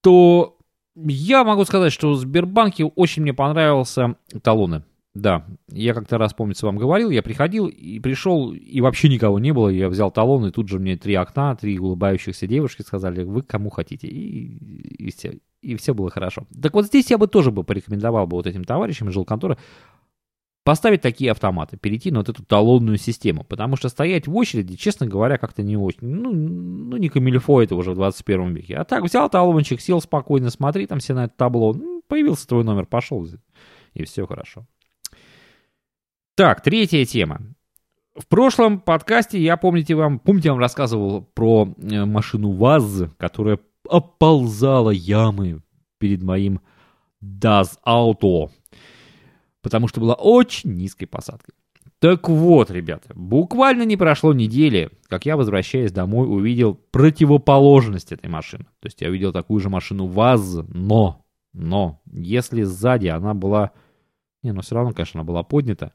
то 0.00 0.56
я 0.96 1.44
могу 1.44 1.64
сказать, 1.64 1.92
что 1.92 2.10
в 2.12 2.16
Сбербанке 2.16 2.84
очень 2.84 3.22
мне 3.22 3.34
понравился 3.34 4.16
талоны. 4.42 4.82
Да, 5.18 5.44
я 5.72 5.94
как-то 5.94 6.16
раз, 6.16 6.32
помнится, 6.32 6.66
вам 6.66 6.76
говорил, 6.76 7.10
я 7.10 7.22
приходил 7.22 7.66
и 7.66 7.98
пришел, 7.98 8.52
и 8.52 8.80
вообще 8.80 9.08
никого 9.08 9.40
не 9.40 9.52
было, 9.52 9.68
я 9.68 9.88
взял 9.88 10.12
талон, 10.12 10.46
и 10.46 10.52
тут 10.52 10.68
же 10.68 10.78
мне 10.78 10.96
три 10.96 11.14
окна, 11.14 11.56
три 11.56 11.76
улыбающихся 11.78 12.46
девушки 12.46 12.82
сказали, 12.82 13.24
вы 13.24 13.42
кому 13.42 13.68
хотите, 13.70 14.06
и, 14.06 15.06
и, 15.06 15.10
все, 15.10 15.40
и 15.60 15.74
все 15.74 15.92
было 15.92 16.08
хорошо. 16.08 16.46
Так 16.62 16.74
вот 16.74 16.86
здесь 16.86 17.10
я 17.10 17.18
бы 17.18 17.26
тоже 17.26 17.50
бы 17.50 17.64
порекомендовал 17.64 18.28
бы 18.28 18.36
вот 18.36 18.46
этим 18.46 18.62
товарищам 18.62 19.08
из 19.08 19.14
жилконторы 19.14 19.58
поставить 20.62 21.00
такие 21.00 21.32
автоматы, 21.32 21.76
перейти 21.76 22.12
на 22.12 22.20
вот 22.20 22.28
эту 22.28 22.44
талонную 22.44 22.98
систему, 22.98 23.42
потому 23.42 23.74
что 23.74 23.88
стоять 23.88 24.28
в 24.28 24.36
очереди, 24.36 24.76
честно 24.76 25.06
говоря, 25.06 25.36
как-то 25.36 25.64
не 25.64 25.76
очень, 25.76 26.06
ну, 26.06 26.30
ну 26.30 26.96
не 26.96 27.08
камильфо 27.08 27.60
это 27.60 27.74
уже 27.74 27.90
в 27.90 27.94
21 27.96 28.54
веке. 28.54 28.76
А 28.76 28.84
так 28.84 29.02
взял 29.02 29.28
талончик, 29.28 29.80
сел 29.80 30.00
спокойно, 30.00 30.50
смотри 30.50 30.86
там 30.86 31.00
все 31.00 31.14
на 31.14 31.24
это 31.24 31.34
табло, 31.36 31.72
ну, 31.72 32.02
появился 32.06 32.46
твой 32.46 32.62
номер, 32.62 32.86
пошел, 32.86 33.26
и 33.94 34.04
все 34.04 34.24
хорошо. 34.24 34.66
Так, 36.38 36.60
третья 36.60 37.04
тема. 37.04 37.40
В 38.14 38.28
прошлом 38.28 38.78
подкасте 38.78 39.40
я, 39.40 39.56
помните, 39.56 39.96
вам, 39.96 40.20
помните, 40.20 40.50
я 40.50 40.52
вам 40.52 40.60
рассказывал 40.60 41.22
про 41.22 41.74
э, 41.76 42.04
машину 42.04 42.52
ВАЗ, 42.52 43.06
которая 43.16 43.58
оползала 43.88 44.90
ямы 44.90 45.62
перед 45.98 46.22
моим 46.22 46.60
DAS 47.20 47.70
Auto 47.84 48.50
потому 49.62 49.88
что 49.88 50.00
была 50.00 50.14
очень 50.14 50.74
низкой 50.74 51.06
посадкой. 51.06 51.56
Так 51.98 52.28
вот, 52.28 52.70
ребята, 52.70 53.08
буквально 53.16 53.82
не 53.82 53.96
прошло 53.96 54.32
недели, 54.32 54.90
как 55.08 55.26
я, 55.26 55.36
возвращаясь 55.36 55.90
домой, 55.90 56.28
увидел 56.28 56.74
противоположность 56.92 58.12
этой 58.12 58.28
машины. 58.30 58.66
То 58.78 58.86
есть 58.86 59.00
я 59.00 59.08
увидел 59.08 59.32
такую 59.32 59.58
же 59.58 59.70
машину 59.70 60.06
ВАЗ, 60.06 60.60
но, 60.68 61.24
но, 61.52 62.00
если 62.12 62.62
сзади 62.62 63.08
она 63.08 63.34
была, 63.34 63.72
не, 64.44 64.52
но 64.52 64.62
все 64.62 64.76
равно, 64.76 64.92
конечно, 64.92 65.18
она 65.18 65.26
была 65.26 65.42
поднята, 65.42 65.92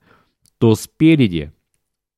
то 0.63 0.75
спереди 0.75 1.51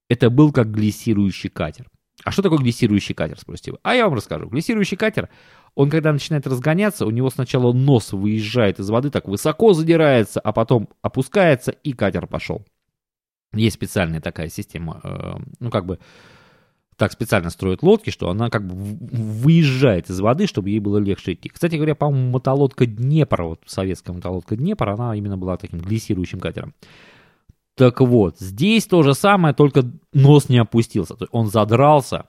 это 0.07 0.29
был 0.29 0.51
как 0.51 0.69
глиссирующий 0.69 1.49
катер. 1.49 1.89
А 2.23 2.29
что 2.29 2.43
такое 2.43 2.59
глиссирующий 2.59 3.15
катер, 3.15 3.39
спросите 3.39 3.71
вы? 3.71 3.79
А 3.81 3.95
я 3.95 4.05
вам 4.05 4.13
расскажу. 4.13 4.47
Глиссирующий 4.47 4.97
катер, 4.97 5.29
он 5.73 5.89
когда 5.89 6.13
начинает 6.13 6.45
разгоняться, 6.45 7.07
у 7.07 7.09
него 7.09 7.31
сначала 7.31 7.73
нос 7.73 8.13
выезжает 8.13 8.79
из 8.79 8.87
воды, 8.87 9.09
так 9.09 9.27
высоко 9.27 9.73
задирается, 9.73 10.41
а 10.41 10.53
потом 10.53 10.89
опускается, 11.01 11.71
и 11.71 11.93
катер 11.93 12.27
пошел. 12.27 12.63
Есть 13.51 13.77
специальная 13.77 14.21
такая 14.21 14.49
система, 14.49 15.01
э, 15.03 15.37
ну 15.59 15.71
как 15.71 15.87
бы 15.87 15.97
так 16.97 17.13
специально 17.13 17.49
строят 17.49 17.81
лодки, 17.81 18.11
что 18.11 18.29
она 18.29 18.51
как 18.51 18.67
бы 18.67 18.75
выезжает 18.75 20.11
из 20.11 20.19
воды, 20.19 20.45
чтобы 20.45 20.69
ей 20.69 20.79
было 20.79 20.99
легче 20.99 21.33
идти. 21.33 21.49
Кстати 21.49 21.77
говоря, 21.77 21.95
по-моему, 21.95 22.29
мотолодка 22.29 22.85
Днепр, 22.85 23.41
вот 23.41 23.63
советская 23.65 24.15
мотолодка 24.15 24.55
Днепр, 24.55 24.87
она 24.89 25.15
именно 25.15 25.35
была 25.35 25.57
таким 25.57 25.79
глиссирующим 25.79 26.39
катером. 26.39 26.75
Так 27.75 27.99
вот, 27.99 28.39
здесь 28.39 28.85
то 28.85 29.03
же 29.03 29.13
самое, 29.13 29.53
только 29.53 29.83
нос 30.13 30.47
не 30.47 30.57
опустился. 30.57 31.15
Он 31.31 31.47
задрался, 31.47 32.27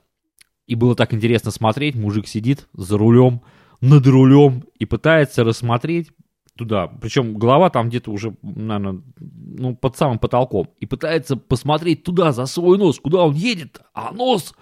и 0.67 0.75
было 0.75 0.97
так 0.97 1.15
интересно 1.15 1.53
смотреть. 1.53 1.95
Мужик 1.95 2.27
сидит 2.27 2.69
за 2.73 2.99
рулем, 2.99 3.43
над 3.81 4.07
рулем 4.07 4.65
и 4.79 4.85
пытается 4.87 5.45
рассмотреть 5.45 6.11
туда. 6.57 6.89
Причем 6.89 7.35
голова 7.35 7.71
там 7.71 7.89
где-то 7.89 8.11
уже, 8.11 8.35
наверное, 8.43 9.03
ну, 9.21 9.77
под 9.77 9.97
самым 9.97 10.19
потолком. 10.19 10.71
И 10.81 10.87
пытается 10.87 11.37
посмотреть 11.37 12.03
туда, 12.03 12.33
за 12.33 12.47
свой 12.47 12.79
нос, 12.79 12.99
куда 12.99 13.23
он 13.23 13.35
едет. 13.35 13.81
А 13.95 14.13
нос... 14.13 14.55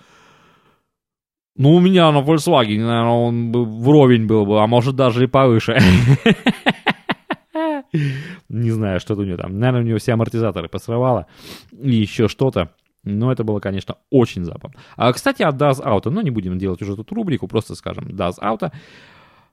Ну, 1.56 1.74
у 1.74 1.80
меня 1.80 2.10
на 2.10 2.18
Volkswagen, 2.18 2.80
наверное, 2.80 3.12
он 3.12 3.52
бы 3.52 3.64
вровень 3.64 4.26
был 4.26 4.44
бы, 4.44 4.60
а 4.60 4.66
может 4.66 4.96
даже 4.96 5.22
и 5.22 5.28
повыше. 5.28 5.78
Не 8.48 8.70
знаю, 8.70 9.00
что-то 9.00 9.22
у 9.22 9.24
него 9.24 9.36
там. 9.36 9.58
Наверное, 9.58 9.82
у 9.82 9.86
него 9.88 9.98
все 9.98 10.12
амортизаторы 10.12 10.68
посрывало. 10.68 11.26
И 11.72 11.94
еще 11.94 12.28
что-то. 12.28 12.70
Но 13.04 13.30
это 13.30 13.44
было, 13.44 13.60
конечно, 13.60 13.96
очень 14.10 14.44
забавно. 14.44 14.80
А, 14.96 15.12
кстати, 15.12 15.42
от 15.42 15.56
Das 15.56 15.82
Auto. 15.82 16.10
Ну, 16.10 16.22
не 16.22 16.30
будем 16.30 16.58
делать 16.58 16.80
уже 16.82 16.96
тут 16.96 17.12
рубрику, 17.12 17.46
просто 17.46 17.74
скажем 17.74 18.08
Das 18.08 18.38
Auto. 18.40 18.72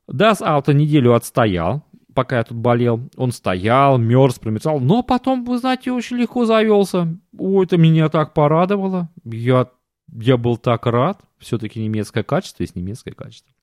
Das 0.10 0.41
Auto 0.41 0.74
неделю 0.74 1.13
отстоял, 1.13 1.83
пока 2.13 2.38
я 2.38 2.43
тут 2.43 2.57
болел. 2.57 3.10
Он 3.17 3.31
стоял, 3.31 3.98
мерз, 3.98 4.39
промерзал. 4.39 4.79
Но 4.79 5.03
потом, 5.03 5.43
вы 5.43 5.57
знаете, 5.57 5.91
очень 5.91 6.17
легко 6.17 6.45
завелся. 6.45 7.07
Ой, 7.38 7.65
это 7.65 7.77
меня 7.77 8.10
так 8.10 8.33
порадовало. 8.33 9.10
Я, 9.25 9.67
я 10.13 10.38
был 10.38 10.57
так 10.57 10.86
рад. 10.86 11.19
Все-таки 11.38 11.83
немецкое 11.83 12.24
качество 12.24 12.63
есть 12.63 12.75
немецкое 12.75 13.13
качество. 13.13 13.53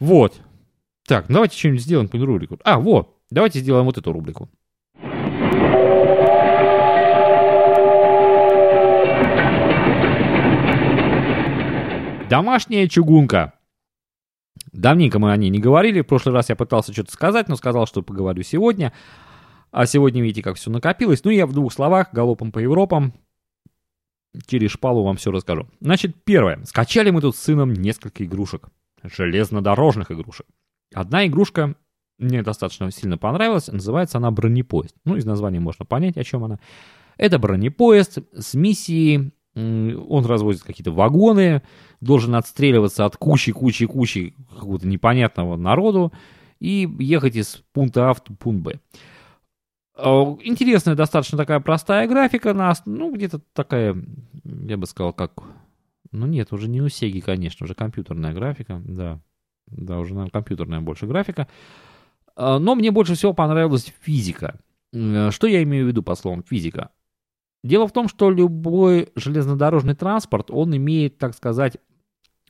Вот. 0.00 0.40
Так, 1.06 1.26
давайте 1.28 1.56
что-нибудь 1.56 1.82
сделаем 1.82 2.08
по 2.08 2.18
рубрику. 2.18 2.58
А, 2.64 2.78
вот. 2.78 3.13
Давайте 3.34 3.58
сделаем 3.58 3.84
вот 3.84 3.98
эту 3.98 4.12
рубрику. 4.12 4.48
Домашняя 12.30 12.86
чугунка. 12.86 13.54
Давненько 14.70 15.18
мы 15.18 15.32
о 15.32 15.36
ней 15.36 15.50
не 15.50 15.58
говорили. 15.58 16.02
В 16.02 16.06
прошлый 16.06 16.32
раз 16.32 16.48
я 16.48 16.54
пытался 16.54 16.92
что-то 16.92 17.10
сказать, 17.10 17.48
но 17.48 17.56
сказал, 17.56 17.88
что 17.88 18.02
поговорю 18.02 18.44
сегодня. 18.44 18.92
А 19.72 19.86
сегодня 19.86 20.22
видите, 20.22 20.42
как 20.42 20.54
все 20.54 20.70
накопилось. 20.70 21.24
Ну, 21.24 21.32
я 21.32 21.48
в 21.48 21.52
двух 21.52 21.72
словах, 21.72 22.10
галопом 22.12 22.52
по 22.52 22.60
Европам, 22.60 23.14
через 24.46 24.70
шпалу 24.70 25.02
вам 25.02 25.16
все 25.16 25.32
расскажу. 25.32 25.68
Значит, 25.80 26.14
первое. 26.22 26.64
Скачали 26.66 27.10
мы 27.10 27.20
тут 27.20 27.34
с 27.34 27.40
сыном 27.40 27.72
несколько 27.72 28.24
игрушек. 28.24 28.68
Железнодорожных 29.02 30.12
игрушек. 30.12 30.46
Одна 30.94 31.26
игрушка 31.26 31.74
мне 32.18 32.42
достаточно 32.42 32.90
сильно 32.90 33.18
понравилась. 33.18 33.68
Называется 33.68 34.18
она 34.18 34.30
«Бронепоезд». 34.30 34.96
Ну, 35.04 35.16
из 35.16 35.24
названия 35.24 35.60
можно 35.60 35.84
понять, 35.84 36.16
о 36.16 36.24
чем 36.24 36.44
она. 36.44 36.58
Это 37.16 37.38
бронепоезд 37.38 38.18
с 38.32 38.54
миссией 38.54 39.32
он 39.56 40.26
развозит 40.26 40.62
какие-то 40.62 40.90
вагоны, 40.90 41.62
должен 42.00 42.34
отстреливаться 42.34 43.04
от 43.04 43.16
кучи-кучи-кучи 43.16 44.34
какого-то 44.52 44.86
непонятного 44.86 45.56
народу 45.56 46.12
и 46.58 46.88
ехать 46.98 47.36
из 47.36 47.62
пункта 47.72 48.10
А 48.10 48.14
в 48.14 48.22
пункт 48.22 48.62
Б. 48.62 48.80
А, 49.96 50.36
интересная 50.42 50.96
достаточно 50.96 51.38
такая 51.38 51.60
простая 51.60 52.08
графика, 52.08 52.52
нас, 52.52 52.82
ну, 52.84 53.14
где-то 53.14 53.40
такая, 53.52 53.96
я 54.44 54.76
бы 54.76 54.86
сказал, 54.86 55.12
как... 55.12 55.32
Ну, 56.10 56.26
нет, 56.26 56.52
уже 56.52 56.68
не 56.68 56.80
у 56.80 56.88
Сеги, 56.88 57.20
конечно, 57.20 57.64
уже 57.64 57.74
компьютерная 57.74 58.32
графика, 58.32 58.80
да. 58.84 59.20
Да, 59.66 59.98
уже, 59.98 60.14
наверное, 60.14 60.30
компьютерная 60.30 60.80
больше 60.80 61.06
графика. 61.06 61.48
А, 62.36 62.58
но 62.58 62.74
мне 62.74 62.90
больше 62.90 63.14
всего 63.14 63.32
понравилась 63.32 63.92
физика. 64.00 64.58
Что 64.92 65.46
я 65.46 65.62
имею 65.62 65.86
в 65.86 65.88
виду 65.88 66.02
по 66.02 66.14
словам 66.14 66.42
физика? 66.42 66.90
Дело 67.64 67.88
в 67.88 67.92
том, 67.92 68.08
что 68.08 68.30
любой 68.30 69.08
железнодорожный 69.16 69.94
транспорт, 69.94 70.50
он 70.50 70.76
имеет, 70.76 71.18
так 71.18 71.34
сказать, 71.34 71.78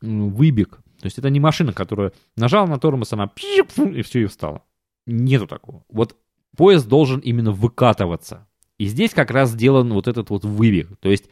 выбег. 0.02 0.78
То 1.00 1.06
есть 1.06 1.18
это 1.18 1.30
не 1.30 1.40
машина, 1.40 1.72
которая 1.72 2.12
нажала 2.36 2.66
на 2.66 2.78
тормоз, 2.78 3.12
она 3.12 3.30
и 3.36 4.02
все, 4.02 4.20
и 4.20 4.26
встала. 4.26 4.62
Нету 5.06 5.46
такого. 5.46 5.84
Вот 5.88 6.16
поезд 6.56 6.88
должен 6.88 7.20
именно 7.20 7.52
выкатываться. 7.52 8.46
И 8.78 8.86
здесь 8.86 9.12
как 9.12 9.30
раз 9.30 9.50
сделан 9.50 9.92
вот 9.92 10.08
этот 10.08 10.30
вот 10.30 10.44
выбег. 10.44 10.96
То 11.00 11.10
есть 11.10 11.30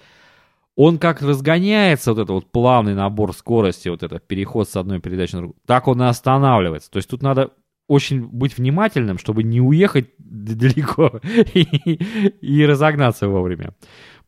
он 0.77 0.99
как 0.99 1.21
разгоняется, 1.23 2.13
вот 2.13 2.21
этот 2.21 2.31
вот 2.31 2.53
плавный 2.53 2.95
набор 2.95 3.35
скорости, 3.35 3.89
вот 3.89 4.03
этот 4.03 4.27
переход 4.27 4.69
с 4.69 4.77
одной 4.77 5.01
передачи 5.01 5.35
на 5.35 5.41
другую, 5.41 5.61
так 5.67 5.89
он 5.89 6.03
и 6.03 6.07
останавливается. 6.07 6.91
То 6.91 6.99
есть 6.99 7.09
тут 7.09 7.23
надо 7.23 7.51
очень 7.93 8.27
быть 8.27 8.57
внимательным, 8.57 9.19
чтобы 9.19 9.43
не 9.43 9.61
уехать 9.61 10.11
далеко 10.19 11.21
и, 11.55 12.01
и 12.41 12.67
разогнаться 12.67 13.29
вовремя. 13.29 13.75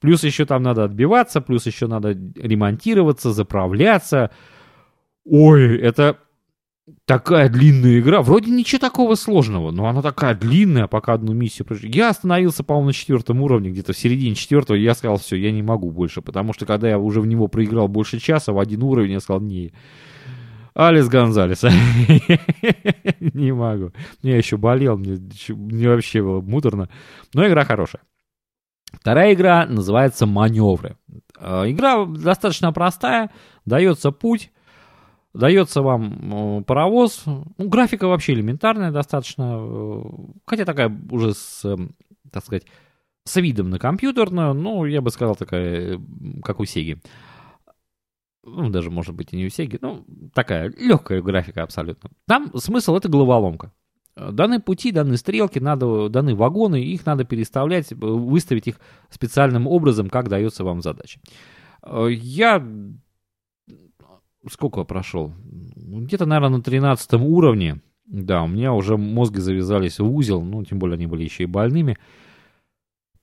Плюс 0.01 0.23
еще 0.23 0.45
там 0.45 0.63
надо 0.63 0.85
отбиваться, 0.85 1.41
плюс 1.41 1.67
еще 1.67 1.87
надо 1.87 2.11
ремонтироваться, 2.11 3.33
заправляться. 3.33 4.31
Ой, 5.25 5.79
это 5.79 6.19
такая 7.07 7.49
длинная 7.49 8.01
игра. 8.01 8.21
Вроде 8.21 8.51
ничего 8.51 8.81
такого 8.81 9.15
сложного, 9.15 9.71
но 9.71 9.87
она 9.87 10.03
такая 10.03 10.35
длинная, 10.35 10.87
пока 10.87 11.15
одну 11.15 11.33
миссию 11.33 11.67
прошли. 11.67 11.91
Я 11.91 12.11
остановился, 12.11 12.65
по-моему, 12.65 12.89
на 12.89 12.93
четвертом 12.93 13.41
уровне, 13.41 13.71
где-то 13.71 13.95
в 13.95 13.99
середине 13.99 14.35
четвертого, 14.35 14.77
я 14.77 14.95
сказал, 14.95 15.17
все, 15.17 15.37
я 15.37 15.51
не 15.53 15.63
могу 15.63 15.91
больше, 15.91 16.21
потому 16.21 16.53
что 16.53 16.67
когда 16.67 16.89
я 16.89 16.99
уже 16.99 17.23
в 17.23 17.27
него 17.27 17.49
проиграл 17.49 17.89
больше 17.89 18.19
часа, 18.19 18.53
в 18.53 18.59
один 18.59 18.83
уровень, 18.83 19.13
я 19.13 19.21
сказал, 19.21 19.41
не, 19.41 19.73
Алис 20.75 21.09
Гонзалес. 21.09 21.63
Не 23.21 23.53
могу. 23.53 23.93
Я 24.23 24.37
еще 24.37 24.57
болел, 24.57 24.97
мне, 24.97 25.19
мне 25.49 25.89
вообще 25.89 26.23
было 26.23 26.41
муторно. 26.41 26.89
Но 27.33 27.47
игра 27.47 27.65
хорошая. 27.65 28.03
Вторая 28.93 29.35
игра 29.35 29.67
называется 29.67 30.27
«Маневры». 30.27 30.97
Э, 31.39 31.71
игра 31.71 32.05
достаточно 32.05 32.73
простая, 32.73 33.31
дается 33.65 34.13
путь, 34.13 34.53
дается 35.33 35.83
вам 35.83 36.65
паровоз. 36.65 37.23
Ну, 37.27 37.45
графика 37.59 38.07
вообще 38.07 38.35
элементарная 38.35 38.93
достаточно, 38.93 39.57
э, 39.59 40.03
хотя 40.47 40.65
такая 40.65 40.97
уже 41.11 41.35
с, 41.35 41.77
так 42.31 42.45
сказать, 42.45 42.67
с 43.25 43.37
видом 43.37 43.71
на 43.71 43.79
компьютерную, 43.79 44.55
ну, 44.55 44.85
я 44.85 45.01
бы 45.01 45.11
сказал, 45.11 45.35
такая, 45.35 46.01
как 46.43 46.61
у 46.61 46.65
Сеги. 46.65 47.01
Ну, 48.47 48.69
даже, 48.71 48.91
может 48.91 49.15
быть, 49.15 49.33
и 49.33 49.37
не 49.37 49.47
у 49.47 49.49
Сеги, 49.49 49.79
ну, 49.81 50.05
такая 50.35 50.73
легкая 50.79 51.23
графика 51.23 51.63
абсолютно. 51.63 52.11
Там 52.27 52.51
смысл— 52.57 52.95
это 52.97 53.09
головоломка. 53.09 53.73
Даны 54.17 54.61
пути, 54.61 54.93
даны 54.93 55.17
стрелки, 55.17 55.59
надо, 55.59 56.09
даны 56.09 56.37
вагоны, 56.37 56.83
их 56.83 57.05
надо 57.05 57.25
переставлять, 57.25 57.93
выставить 57.93 58.69
их 58.69 58.81
специальным 59.11 59.67
образом, 59.67 60.09
как 60.09 60.29
дается 60.29 60.63
вам 60.63 60.83
задача. 60.83 61.21
Я 61.85 62.65
сколько 64.51 64.85
прошел? 64.85 65.33
Где-то, 65.75 66.27
наверное, 66.27 66.59
на 66.59 66.63
13 66.63 67.15
уровне. 67.15 67.81
Да, 68.07 68.43
у 68.43 68.47
меня 68.47 68.73
уже 68.73 68.97
мозги 68.97 69.41
завязались 69.41 69.99
в 69.99 70.09
узел, 70.09 70.43
ну, 70.43 70.63
тем 70.65 70.79
более 70.79 70.95
они 70.97 71.07
были 71.07 71.25
еще 71.25 71.45
и 71.45 71.47
больными. 71.47 71.97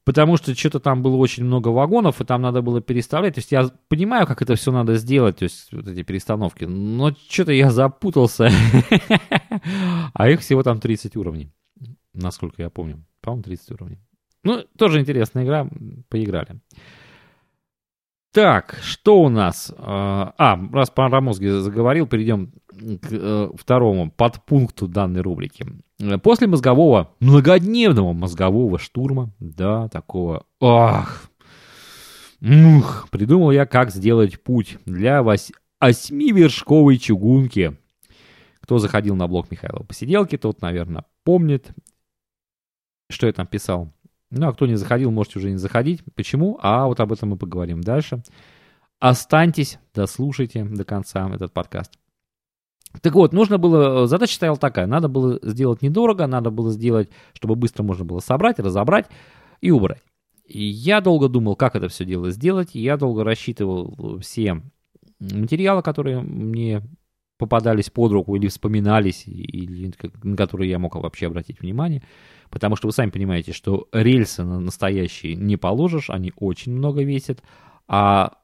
Потому 0.03 0.37
что 0.37 0.55
что-то 0.55 0.79
там 0.79 1.03
было 1.03 1.15
очень 1.15 1.43
много 1.43 1.67
вагонов, 1.67 2.21
и 2.21 2.25
там 2.25 2.41
надо 2.41 2.61
было 2.61 2.81
переставлять. 2.81 3.35
То 3.35 3.39
есть 3.39 3.51
я 3.51 3.69
понимаю, 3.87 4.25
как 4.25 4.41
это 4.41 4.55
все 4.55 4.71
надо 4.71 4.95
сделать, 4.95 5.37
то 5.37 5.43
есть 5.43 5.71
вот 5.71 5.87
эти 5.87 6.01
перестановки. 6.01 6.65
Но 6.65 7.13
что-то 7.29 7.51
я 7.51 7.71
запутался. 7.71 8.49
А 10.13 10.29
их 10.29 10.41
всего 10.41 10.63
там 10.63 10.79
30 10.79 11.15
уровней, 11.15 11.51
насколько 12.13 12.61
я 12.61 12.69
помню. 12.69 13.05
По-моему, 13.21 13.43
30 13.43 13.71
уровней. 13.71 13.99
Ну, 14.43 14.65
тоже 14.77 14.99
интересная 14.99 15.43
игра, 15.43 15.69
поиграли. 16.09 16.59
Так, 18.33 18.79
что 18.81 19.21
у 19.21 19.29
нас? 19.29 19.73
А, 19.77 20.33
а 20.37 20.57
раз 20.71 20.89
про 20.89 21.19
мозги 21.19 21.49
заговорил, 21.49 22.07
перейдем 22.07 22.53
к 22.69 23.07
э, 23.11 23.49
второму 23.57 24.09
подпункту 24.09 24.87
данной 24.87 25.19
рубрики. 25.19 25.65
После 26.23 26.47
мозгового, 26.47 27.13
многодневного 27.19 28.13
мозгового 28.13 28.79
штурма, 28.79 29.33
да, 29.39 29.89
такого, 29.89 30.45
ах, 30.61 31.29
мух, 32.39 33.07
придумал 33.11 33.51
я, 33.51 33.65
как 33.65 33.91
сделать 33.91 34.41
путь 34.41 34.77
для 34.85 35.23
вось... 35.23 35.51
осьмивершковой 35.79 36.97
чугунки. 36.99 37.77
Кто 38.61 38.79
заходил 38.79 39.15
на 39.15 39.27
блог 39.27 39.51
Михаила 39.51 39.83
Посиделки, 39.83 40.37
тот, 40.37 40.61
наверное, 40.61 41.03
помнит, 41.25 41.71
что 43.09 43.27
я 43.27 43.33
там 43.33 43.45
писал. 43.45 43.91
Ну, 44.31 44.47
а 44.47 44.53
кто 44.53 44.65
не 44.65 44.75
заходил, 44.75 45.11
можете 45.11 45.39
уже 45.39 45.51
не 45.51 45.57
заходить. 45.57 46.01
Почему? 46.15 46.57
А 46.61 46.87
вот 46.87 46.99
об 46.99 47.11
этом 47.11 47.29
мы 47.29 47.37
поговорим 47.37 47.81
дальше. 47.81 48.23
Останьтесь, 48.99 49.77
дослушайте 49.93 50.63
до 50.63 50.85
конца 50.85 51.29
этот 51.33 51.51
подкаст. 51.53 51.91
Так 53.01 53.13
вот, 53.13 53.33
нужно 53.33 53.57
было, 53.57 54.07
задача 54.07 54.35
стояла 54.35 54.57
такая, 54.57 54.85
надо 54.85 55.07
было 55.07 55.39
сделать 55.41 55.81
недорого, 55.81 56.27
надо 56.27 56.51
было 56.51 56.71
сделать, 56.71 57.09
чтобы 57.33 57.55
быстро 57.55 57.83
можно 57.83 58.03
было 58.03 58.19
собрать, 58.19 58.59
разобрать 58.59 59.07
и 59.61 59.71
убрать. 59.71 60.01
И 60.45 60.63
я 60.63 60.99
долго 60.99 61.29
думал, 61.29 61.55
как 61.55 61.75
это 61.75 61.87
все 61.87 62.03
дело 62.03 62.31
сделать, 62.31 62.69
я 62.73 62.97
долго 62.97 63.23
рассчитывал 63.23 64.19
все 64.19 64.61
материалы, 65.19 65.81
которые 65.81 66.19
мне 66.19 66.81
попадались 67.37 67.89
под 67.89 68.11
руку 68.11 68.35
или 68.35 68.47
вспоминались, 68.47 69.23
или 69.25 69.93
на 70.21 70.35
которые 70.35 70.69
я 70.69 70.77
мог 70.77 70.95
вообще 70.95 71.27
обратить 71.27 71.61
внимание. 71.61 72.03
Потому 72.51 72.75
что 72.75 72.87
вы 72.87 72.93
сами 72.93 73.09
понимаете, 73.09 73.53
что 73.53 73.87
рельсы 73.91 74.43
настоящие 74.43 75.35
не 75.35 75.57
положишь, 75.57 76.09
они 76.09 76.33
очень 76.35 76.73
много 76.73 77.01
весят, 77.03 77.41
а 77.87 78.37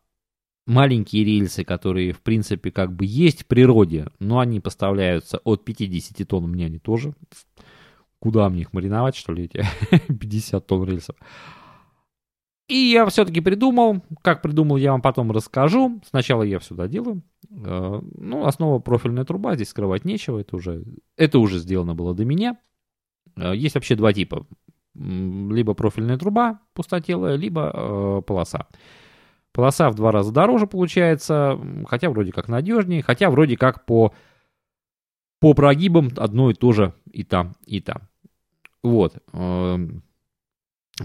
маленькие 0.65 1.23
рельсы, 1.23 1.63
которые, 1.63 2.13
в 2.13 2.21
принципе, 2.21 2.71
как 2.71 2.95
бы 2.95 3.05
есть 3.05 3.43
в 3.43 3.45
природе, 3.47 4.07
но 4.19 4.39
они 4.39 4.59
поставляются 4.59 5.39
от 5.43 5.65
50 5.65 6.27
тонн, 6.27 6.45
у 6.45 6.47
меня 6.47 6.67
они 6.67 6.79
тоже. 6.79 7.13
Куда 8.19 8.49
мне 8.49 8.61
их 8.61 8.73
мариновать, 8.73 9.15
что 9.15 9.33
ли, 9.33 9.43
эти 9.45 9.63
50 10.07 10.65
тонн 10.65 10.85
рельсов? 10.85 11.15
И 12.67 12.75
я 12.75 13.05
все-таки 13.05 13.39
придумал, 13.39 14.03
как 14.21 14.41
придумал, 14.41 14.75
я 14.75 14.91
вам 14.91 15.01
потом 15.01 15.31
расскажу. 15.31 16.01
Сначала 16.09 16.43
я 16.43 16.59
все 16.59 16.75
доделаю. 16.75 17.21
Э, 17.49 18.01
ну, 18.17 18.45
основа 18.45 18.79
профильная 18.79 19.23
труба, 19.23 19.55
здесь 19.55 19.69
скрывать 19.69 20.03
нечего, 20.03 20.39
это 20.39 20.57
уже, 20.57 20.83
это 21.15 21.39
уже 21.39 21.59
сделано 21.59 21.95
было 21.95 22.13
до 22.13 22.25
меня. 22.25 22.57
Э, 23.37 23.55
есть 23.55 23.75
вообще 23.75 23.95
два 23.95 24.13
типа. 24.13 24.45
Либо 24.95 25.75
профильная 25.75 26.17
труба 26.17 26.59
пустотелая, 26.73 27.35
либо 27.35 27.71
э, 27.73 28.21
полоса. 28.25 28.67
Полоса 29.51 29.89
в 29.89 29.95
два 29.95 30.11
раза 30.11 30.31
дороже 30.31 30.67
получается, 30.67 31.59
хотя 31.87 32.09
вроде 32.09 32.31
как 32.31 32.47
надежнее, 32.47 33.03
хотя 33.03 33.29
вроде 33.29 33.57
как 33.57 33.85
по, 33.85 34.13
по 35.39 35.53
прогибам 35.53 36.09
одно 36.17 36.51
и 36.51 36.53
то 36.53 36.71
же 36.73 36.93
и 37.11 37.23
там, 37.23 37.55
и 37.65 37.79
там. 37.79 38.01
Вот. 38.83 39.17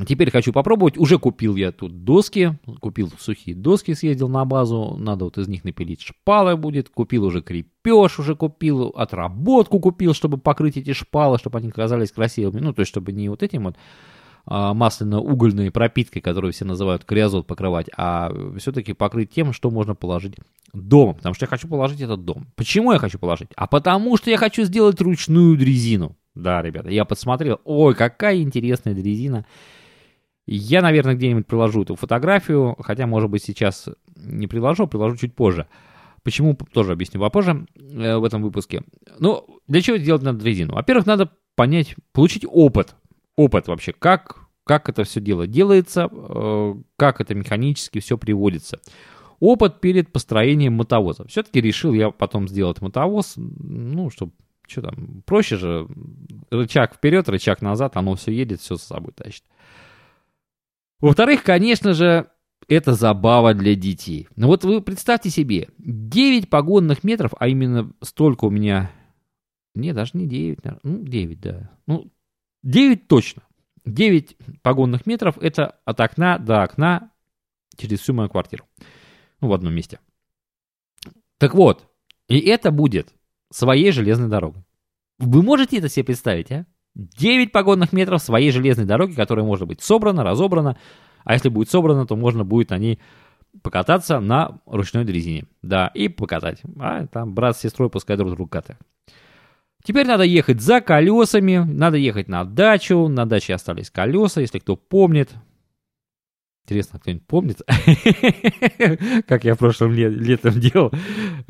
Теперь 0.07 0.31
хочу 0.31 0.53
попробовать. 0.53 0.97
Уже 0.97 1.19
купил 1.19 1.55
я 1.57 1.71
тут 1.71 2.05
доски. 2.05 2.59
Купил 2.81 3.13
сухие 3.19 3.55
доски, 3.55 3.93
съездил 3.93 4.29
на 4.29 4.45
базу. 4.45 4.97
Надо 4.99 5.27
вот 5.27 5.37
из 5.37 5.49
них 5.49 5.65
напилить 5.65 6.01
шпалы 6.01 6.57
будет. 6.57 6.89
Купил 6.89 7.25
уже 7.25 7.43
крепеж, 7.43 8.19
уже 8.19 8.35
купил. 8.35 8.89
Отработку 8.97 9.81
купил, 9.81 10.15
чтобы 10.15 10.39
покрыть 10.39 10.79
эти 10.79 10.95
шпалы, 10.95 11.39
чтобы 11.39 11.59
они 11.59 11.71
казались 11.71 12.11
красивыми. 12.11 12.61
Ну, 12.61 12.73
то 12.73 12.81
есть, 12.81 12.91
чтобы 12.91 13.13
не 13.13 13.29
вот 13.29 13.43
этим 13.43 13.65
вот 13.65 13.77
а, 14.47 14.73
масляно-угольной 14.73 15.71
пропиткой, 15.71 16.23
которую 16.23 16.53
все 16.53 16.65
называют 16.65 17.05
криозот 17.05 17.47
покрывать, 17.47 17.89
а 17.97 18.33
все-таки 18.59 18.95
покрыть 18.95 19.31
тем, 19.31 19.53
что 19.53 19.71
можно 19.71 19.95
положить 19.95 20.37
дома. 20.73 21.13
Потому 21.13 21.35
что 21.35 21.45
я 21.45 21.49
хочу 21.49 21.69
положить 21.69 22.01
этот 22.01 22.25
дом. 22.25 22.47
Почему 22.57 22.93
я 22.93 22.99
хочу 22.99 23.19
положить? 23.19 23.51
А 23.57 23.67
потому 23.67 24.17
что 24.17 24.31
я 24.31 24.39
хочу 24.39 24.65
сделать 24.65 25.01
ручную 25.03 25.59
дрезину. 25.59 26.17
Да, 26.35 26.63
ребята, 26.63 26.89
я 26.89 27.05
подсмотрел. 27.05 27.61
Ой, 27.65 27.95
какая 27.95 28.41
интересная 28.41 28.95
дрезина. 28.95 29.45
Я, 30.47 30.83
наверное, 30.83 31.15
где-нибудь 31.15 31.47
приложу 31.47 31.83
эту 31.83 31.95
фотографию, 31.95 32.77
хотя, 32.81 33.07
может 33.07 33.31
быть, 33.31 33.45
сейчас 33.45 33.89
не 34.17 34.47
приложу, 34.47 34.87
приложу 34.87 35.17
чуть 35.17 35.35
позже. 35.35 35.69
Почему, 36.25 36.57
тоже 36.73 36.93
объясню 36.93 37.21
попозже 37.21 37.67
э, 37.77 38.17
в 38.17 38.25
этом 38.25 38.43
выпуске. 38.43 38.83
Ну, 39.19 39.61
для 39.67 39.81
чего 39.83 39.97
делать 39.97 40.23
надо 40.23 40.45
резину? 40.45 40.75
Во-первых, 40.75 41.07
надо 41.07 41.31
понять, 41.57 41.97
получить 42.13 42.45
опыт. 42.49 42.95
Опыт 43.37 43.67
вообще, 43.67 43.93
как, 43.93 44.47
как 44.65 44.89
это 44.89 45.05
все 45.05 45.21
дело 45.21 45.47
делается, 45.47 46.09
э, 46.11 46.75
как 46.97 47.21
это 47.21 47.35
механически 47.35 47.99
все 47.99 48.19
приводится. 48.19 48.81
Опыт 49.41 49.81
перед 49.81 50.13
построением 50.13 50.75
мотовоза. 50.75 51.27
Все-таки 51.27 51.61
решил 51.61 51.93
я 51.93 52.11
потом 52.11 52.47
сделать 52.47 52.81
мотовоз, 52.81 53.35
ну, 53.37 54.11
чтобы 54.11 54.33
что 54.69 54.83
там, 54.83 55.23
проще 55.27 55.57
же, 55.57 55.89
рычаг 56.51 56.95
вперед, 56.95 57.29
рычаг 57.29 57.63
назад, 57.63 57.97
оно 57.97 58.15
все 58.15 58.33
едет, 58.33 58.61
все 58.61 58.77
с 58.77 58.83
собой 58.83 59.13
тащит. 59.13 59.45
Во-вторых, 61.03 61.43
конечно 61.43 61.95
же, 61.95 62.31
это 62.69 62.95
забава 62.95 63.55
для 63.55 63.75
детей. 63.75 64.29
Ну 64.37 64.47
вот 64.47 64.65
вы 64.65 64.81
представьте 64.81 65.31
себе, 65.31 65.69
9 65.79 66.49
погонных 66.49 67.03
метров, 67.03 67.33
а 67.39 67.49
именно 67.49 67.93
столько 68.01 68.45
у 68.47 68.51
меня... 68.51 68.91
Не, 69.75 69.93
даже 69.93 70.13
не 70.15 70.29
9, 70.29 70.65
наверное. 70.65 70.81
Ну, 70.85 71.05
9, 71.05 71.41
да. 71.41 71.71
Ну, 71.87 72.13
9 72.63 73.09
точно. 73.09 73.43
9 73.85 74.37
погонных 74.63 75.05
метров 75.05 75.37
это 75.39 75.81
от 75.85 75.99
окна 75.99 76.39
до 76.39 76.63
окна 76.63 77.11
через 77.77 77.99
всю 77.99 78.15
мою 78.15 78.29
квартиру. 78.29 78.65
Ну, 79.41 79.49
в 79.49 79.53
одном 79.53 79.75
месте. 79.75 79.99
Так 81.39 81.55
вот, 81.55 81.91
и 82.29 82.39
это 82.39 82.71
будет 82.71 83.13
своей 83.51 83.91
железной 83.91 84.29
дорогой. 84.29 84.63
Вы 85.19 85.43
можете 85.43 85.79
это 85.79 85.89
себе 85.89 86.05
представить, 86.05 86.53
а? 86.53 86.65
9 86.95 87.53
погонных 87.53 87.93
метров 87.93 88.23
своей 88.23 88.51
железной 88.51 88.87
дороги, 88.87 89.15
которая 89.15 89.45
может 89.45 89.67
быть 89.67 89.83
собрана, 89.83 90.25
разобрана. 90.25 90.79
А 91.25 91.35
если 91.35 91.49
будет 91.49 91.71
собрана, 91.71 92.07
то 92.07 92.17
можно 92.17 92.45
будет 92.45 92.71
на 92.71 92.79
ней 92.79 92.99
покататься 93.63 94.21
на 94.21 94.61
ручной 94.67 95.05
дрезине. 95.05 95.45
Да, 95.63 95.89
и 95.89 96.09
покатать. 96.09 96.61
А 96.79 97.07
там 97.07 97.35
брат 97.35 97.57
с 97.57 97.61
сестрой 97.61 97.91
пускай 97.91 98.17
друг 98.17 98.31
друга 98.31 98.51
катают. 98.51 98.81
Теперь 99.85 100.07
надо 100.07 100.23
ехать 100.23 100.61
за 100.61 100.81
колесами, 100.81 101.57
надо 101.57 101.97
ехать 101.97 102.29
на 102.29 102.45
дачу. 102.45 103.09
На 103.09 103.27
даче 103.27 103.55
остались 103.55 103.91
колеса, 103.91 104.41
если 104.41 104.59
кто 104.59 104.77
помнит. 104.77 105.31
Интересно, 106.65 107.01
кто-нибудь 107.01 107.27
помнит, 107.27 107.61
как 109.27 109.43
я 109.43 109.57
в 109.57 109.59
прошлом 109.59 109.93
летом 109.95 110.53
делал, 110.61 110.93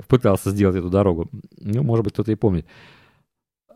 пытался 0.09 0.51
сделать 0.51 0.77
эту 0.77 0.89
дорогу. 0.89 1.29
Ну, 1.59 1.83
может 1.83 2.05
быть, 2.05 2.15
кто-то 2.15 2.33
и 2.33 2.35
помнит. 2.35 2.67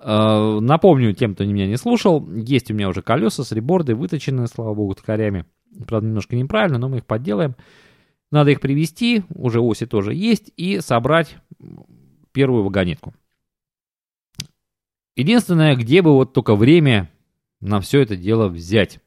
Э, 0.09 0.61
напомню 0.61 1.12
тем, 1.14 1.35
кто 1.35 1.45
меня 1.45 1.66
не 1.66 1.77
слушал, 1.77 2.25
есть 2.31 2.71
у 2.71 2.75
меня 2.75 2.88
уже 2.88 3.03
колеса 3.03 3.42
с 3.42 3.51
реборды, 3.51 3.97
выточены, 3.97 4.47
слава 4.47 4.73
богу, 4.73 4.95
токарями. 4.95 5.47
Правда, 5.85 6.07
немножко 6.07 6.37
неправильно, 6.37 6.79
но 6.79 6.88
мы 6.88 6.99
их 6.99 7.07
подделаем. 7.07 7.57
Надо 8.31 8.53
их 8.53 8.61
привести, 8.61 9.25
уже 9.35 9.61
оси 9.61 9.85
тоже 9.85 10.14
есть, 10.14 10.53
и 10.57 10.79
собрать 10.79 11.37
первую 12.31 12.62
вагонетку. 12.62 13.14
Единственное, 15.16 15.75
где 15.75 16.03
бы 16.03 16.12
вот 16.12 16.33
только 16.33 16.55
время 16.55 17.11
на 17.61 17.81
все 17.81 18.01
это 18.01 18.16
дело 18.16 18.47
взять. 18.47 19.01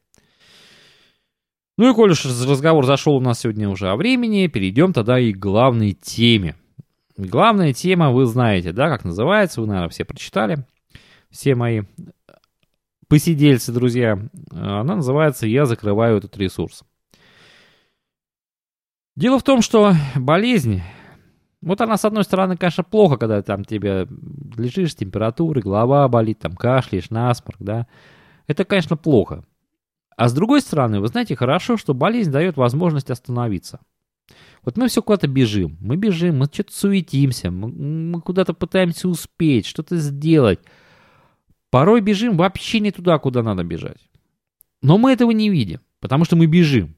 Ну 1.77 1.89
и 1.89 1.93
коль 1.93 2.11
уж 2.11 2.25
разговор 2.25 2.85
зашел 2.85 3.15
у 3.15 3.21
нас 3.21 3.39
сегодня 3.39 3.69
уже 3.69 3.87
о 3.89 3.95
времени, 3.95 4.47
перейдем 4.47 4.91
тогда 4.91 5.17
и 5.17 5.31
к 5.31 5.37
главной 5.37 5.93
теме. 5.93 6.55
Главная 7.15 7.71
тема, 7.71 8.11
вы 8.11 8.25
знаете, 8.25 8.73
да, 8.73 8.89
как 8.89 9.05
называется, 9.05 9.61
вы, 9.61 9.67
наверное, 9.67 9.89
все 9.89 10.03
прочитали, 10.03 10.65
все 11.29 11.55
мои 11.55 11.83
посидельцы, 13.07 13.71
друзья. 13.71 14.19
Она 14.51 14.95
называется 14.95 15.47
«Я 15.47 15.65
закрываю 15.65 16.17
этот 16.17 16.37
ресурс». 16.37 16.83
Дело 19.15 19.37
в 19.37 19.43
том, 19.43 19.61
что 19.61 19.93
болезнь, 20.15 20.81
вот 21.61 21.81
она, 21.81 21.97
с 21.97 22.05
одной 22.05 22.23
стороны, 22.23 22.55
конечно, 22.55 22.83
плохо, 22.83 23.17
когда 23.17 23.41
там 23.41 23.65
тебе 23.65 24.07
лежишь 24.55 24.93
с 24.93 24.95
температурой, 24.95 25.61
голова 25.61 26.07
болит, 26.07 26.39
там 26.39 26.55
кашляешь, 26.55 27.09
насморк, 27.09 27.57
да. 27.59 27.87
Это, 28.47 28.63
конечно, 28.63 28.95
плохо. 28.95 29.43
А 30.15 30.29
с 30.29 30.33
другой 30.33 30.61
стороны, 30.61 31.01
вы 31.01 31.07
знаете, 31.07 31.35
хорошо, 31.35 31.77
что 31.77 31.93
болезнь 31.93 32.31
дает 32.31 32.55
возможность 32.57 33.09
остановиться. 33.09 33.79
Вот 34.63 34.77
мы 34.77 34.87
все 34.87 35.01
куда-то 35.01 35.27
бежим, 35.27 35.77
мы 35.81 35.95
бежим, 35.95 36.39
мы 36.39 36.45
что-то 36.45 36.73
суетимся, 36.73 37.51
мы, 37.51 37.69
мы 37.69 38.21
куда-то 38.21 38.53
пытаемся 38.53 39.07
успеть, 39.07 39.65
что-то 39.65 39.97
сделать. 39.97 40.59
Порой 41.69 42.01
бежим 42.01 42.37
вообще 42.37 42.79
не 42.79 42.91
туда, 42.91 43.19
куда 43.19 43.43
надо 43.43 43.63
бежать. 43.63 44.09
Но 44.81 44.97
мы 44.97 45.11
этого 45.11 45.31
не 45.31 45.49
видим, 45.49 45.81
потому 45.99 46.25
что 46.25 46.35
мы 46.35 46.45
бежим. 46.47 46.95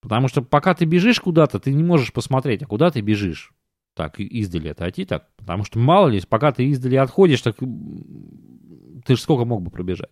Потому 0.00 0.28
что 0.28 0.42
пока 0.42 0.74
ты 0.74 0.84
бежишь 0.84 1.20
куда-то, 1.20 1.60
ты 1.60 1.72
не 1.72 1.84
можешь 1.84 2.12
посмотреть, 2.12 2.62
а 2.62 2.66
куда 2.66 2.90
ты 2.90 3.00
бежишь. 3.00 3.52
Так, 3.94 4.18
издали 4.18 4.68
отойти 4.68 5.04
так. 5.04 5.28
Потому 5.36 5.64
что 5.64 5.78
мало 5.78 6.08
ли, 6.08 6.20
пока 6.28 6.52
ты 6.52 6.66
издали 6.68 6.96
отходишь, 6.96 7.42
так 7.42 7.56
ты 7.58 9.16
же 9.16 9.20
сколько 9.20 9.44
мог 9.44 9.62
бы 9.62 9.70
пробежать. 9.70 10.10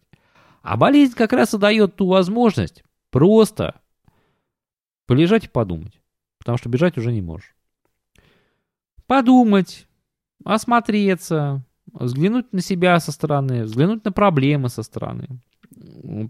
А 0.63 0.77
болезнь 0.77 1.15
как 1.15 1.33
раз 1.33 1.55
и 1.55 1.59
дает 1.59 1.97
ту 1.97 2.07
возможность 2.07 2.85
просто 3.11 3.81
полежать 5.07 5.45
и 5.45 5.49
подумать. 5.49 6.01
Потому 6.39 6.59
что 6.59 6.69
бежать 6.69 6.97
уже 6.97 7.13
не 7.13 7.23
можешь. 7.23 7.55
Подумать, 9.07 9.89
осмотреться, 10.45 11.65
взглянуть 11.93 12.53
на 12.53 12.61
себя 12.61 12.99
со 13.01 13.13
стороны, 13.13 13.65
взглянуть 13.65 14.05
на 14.05 14.13
проблемы 14.13 14.69
со 14.69 14.83
стороны, 14.83 15.29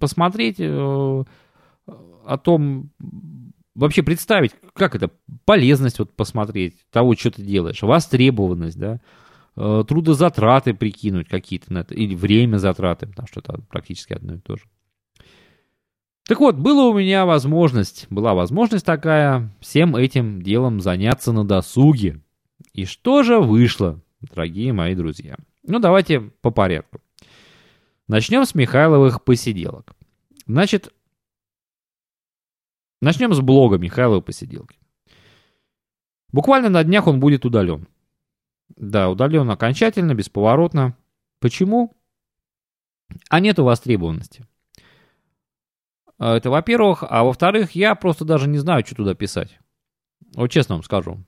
посмотреть 0.00 0.56
э, 0.58 0.64
о 0.66 2.38
том, 2.42 2.90
вообще 3.74 4.02
представить, 4.02 4.52
как 4.74 4.94
это, 4.94 5.10
полезность 5.44 5.98
вот 5.98 6.12
посмотреть 6.12 6.76
того, 6.90 7.14
что 7.14 7.30
ты 7.30 7.42
делаешь, 7.42 7.82
востребованность, 7.82 8.78
да, 8.78 9.00
Э, 9.56 9.84
трудозатраты 9.86 10.74
прикинуть 10.74 11.28
какие-то 11.28 11.72
на 11.72 11.78
это, 11.78 11.94
или 11.94 12.14
время 12.14 12.56
затраты, 12.56 13.06
потому 13.06 13.28
что 13.28 13.40
это 13.40 13.60
практически 13.68 14.12
одно 14.12 14.34
и 14.34 14.38
то 14.38 14.56
же. 14.56 14.62
Так 16.26 16.40
вот, 16.40 16.56
была 16.56 16.88
у 16.88 16.96
меня 16.96 17.26
возможность, 17.26 18.06
была 18.08 18.34
возможность 18.34 18.86
такая 18.86 19.50
всем 19.60 19.96
этим 19.96 20.40
делом 20.40 20.80
заняться 20.80 21.32
на 21.32 21.44
досуге. 21.44 22.22
И 22.72 22.84
что 22.84 23.22
же 23.22 23.40
вышло, 23.40 24.00
дорогие 24.20 24.72
мои 24.72 24.94
друзья? 24.94 25.36
Ну, 25.62 25.78
давайте 25.78 26.20
по 26.20 26.50
порядку. 26.50 27.00
Начнем 28.08 28.44
с 28.44 28.54
Михайловых 28.54 29.22
посиделок. 29.22 29.94
Значит, 30.46 30.92
начнем 33.00 33.32
с 33.34 33.40
блога 33.40 33.78
Михайловой 33.78 34.22
посиделки. 34.22 34.78
Буквально 36.32 36.68
на 36.68 36.82
днях 36.84 37.06
он 37.06 37.20
будет 37.20 37.44
удален. 37.44 37.88
Да, 38.76 39.10
удален 39.10 39.50
окончательно, 39.50 40.14
бесповоротно. 40.14 40.96
Почему? 41.40 41.96
А 43.28 43.40
нету 43.40 43.64
востребованности. 43.64 44.46
А, 46.18 46.36
это 46.36 46.50
во-первых. 46.50 47.02
А 47.08 47.24
во-вторых, 47.24 47.72
я 47.72 47.94
просто 47.94 48.24
даже 48.24 48.48
не 48.48 48.58
знаю, 48.58 48.84
что 48.86 48.94
туда 48.94 49.14
писать. 49.14 49.58
Вот 50.34 50.50
честно 50.50 50.76
вам 50.76 50.84
скажу. 50.84 51.24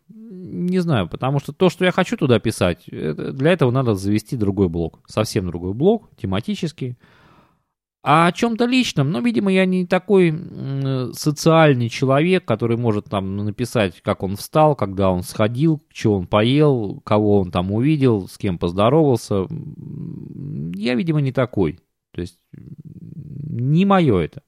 Не 0.54 0.80
знаю, 0.80 1.08
потому 1.08 1.38
что 1.40 1.54
то, 1.54 1.70
что 1.70 1.86
я 1.86 1.92
хочу 1.92 2.18
туда 2.18 2.38
писать, 2.38 2.84
для 2.86 3.52
этого 3.52 3.70
надо 3.70 3.94
завести 3.94 4.36
другой 4.36 4.68
блог. 4.68 5.00
Совсем 5.06 5.46
другой 5.46 5.72
блог, 5.72 6.10
тематический. 6.16 6.98
А 8.04 8.26
о 8.26 8.32
чем-то 8.32 8.66
личном, 8.66 9.12
ну, 9.12 9.22
видимо, 9.22 9.50
я 9.50 9.64
не 9.64 9.86
такой 9.86 10.30
социальный 11.14 11.88
человек, 11.88 12.44
который 12.44 12.76
может 12.76 13.06
там 13.06 13.34
написать, 13.36 14.02
как 14.02 14.22
он 14.22 14.36
встал, 14.36 14.76
когда 14.76 15.10
он 15.10 15.22
сходил, 15.22 15.82
что 15.90 16.16
он 16.16 16.26
поел, 16.26 17.00
кого 17.02 17.40
он 17.40 17.50
там 17.50 17.72
увидел, 17.72 18.28
с 18.28 18.36
кем 18.36 18.58
поздоровался. 18.58 19.46
Я, 20.74 20.94
видимо, 20.96 21.22
не 21.22 21.32
такой. 21.32 21.78
То 22.12 22.20
есть 22.20 22.38
не 22.52 23.86
мое 23.86 24.18
это. 24.18 24.42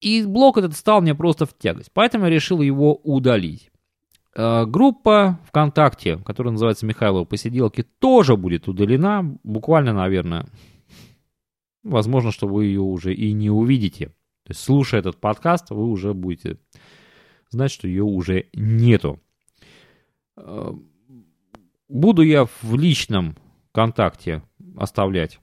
И 0.00 0.24
блок 0.24 0.58
этот 0.58 0.76
стал 0.76 1.00
мне 1.00 1.16
просто 1.16 1.44
в 1.44 1.58
тягость. 1.58 1.90
Поэтому 1.92 2.26
я 2.26 2.30
решил 2.30 2.60
его 2.60 2.94
удалить. 3.02 3.71
Э, 4.34 4.64
группа 4.66 5.38
ВКонтакте, 5.48 6.18
которая 6.18 6.52
называется 6.52 6.86
Михайлова 6.86 7.24
посиделки, 7.24 7.82
тоже 7.82 8.36
будет 8.36 8.68
удалена. 8.68 9.38
Буквально, 9.42 9.92
наверное, 9.92 10.46
возможно, 11.82 12.32
что 12.32 12.46
вы 12.46 12.66
ее 12.66 12.80
уже 12.80 13.14
и 13.14 13.32
не 13.32 13.50
увидите. 13.50 14.08
То 14.44 14.50
есть, 14.50 14.60
слушая 14.60 15.00
этот 15.00 15.20
подкаст, 15.20 15.70
вы 15.70 15.86
уже 15.86 16.14
будете 16.14 16.58
знать, 17.50 17.70
что 17.70 17.86
ее 17.86 18.04
уже 18.04 18.46
нету. 18.54 19.20
Э, 20.36 20.72
буду 21.88 22.22
я 22.22 22.46
в 22.46 22.74
личном 22.76 23.36
контакте 23.72 24.42
оставлять 24.76 25.40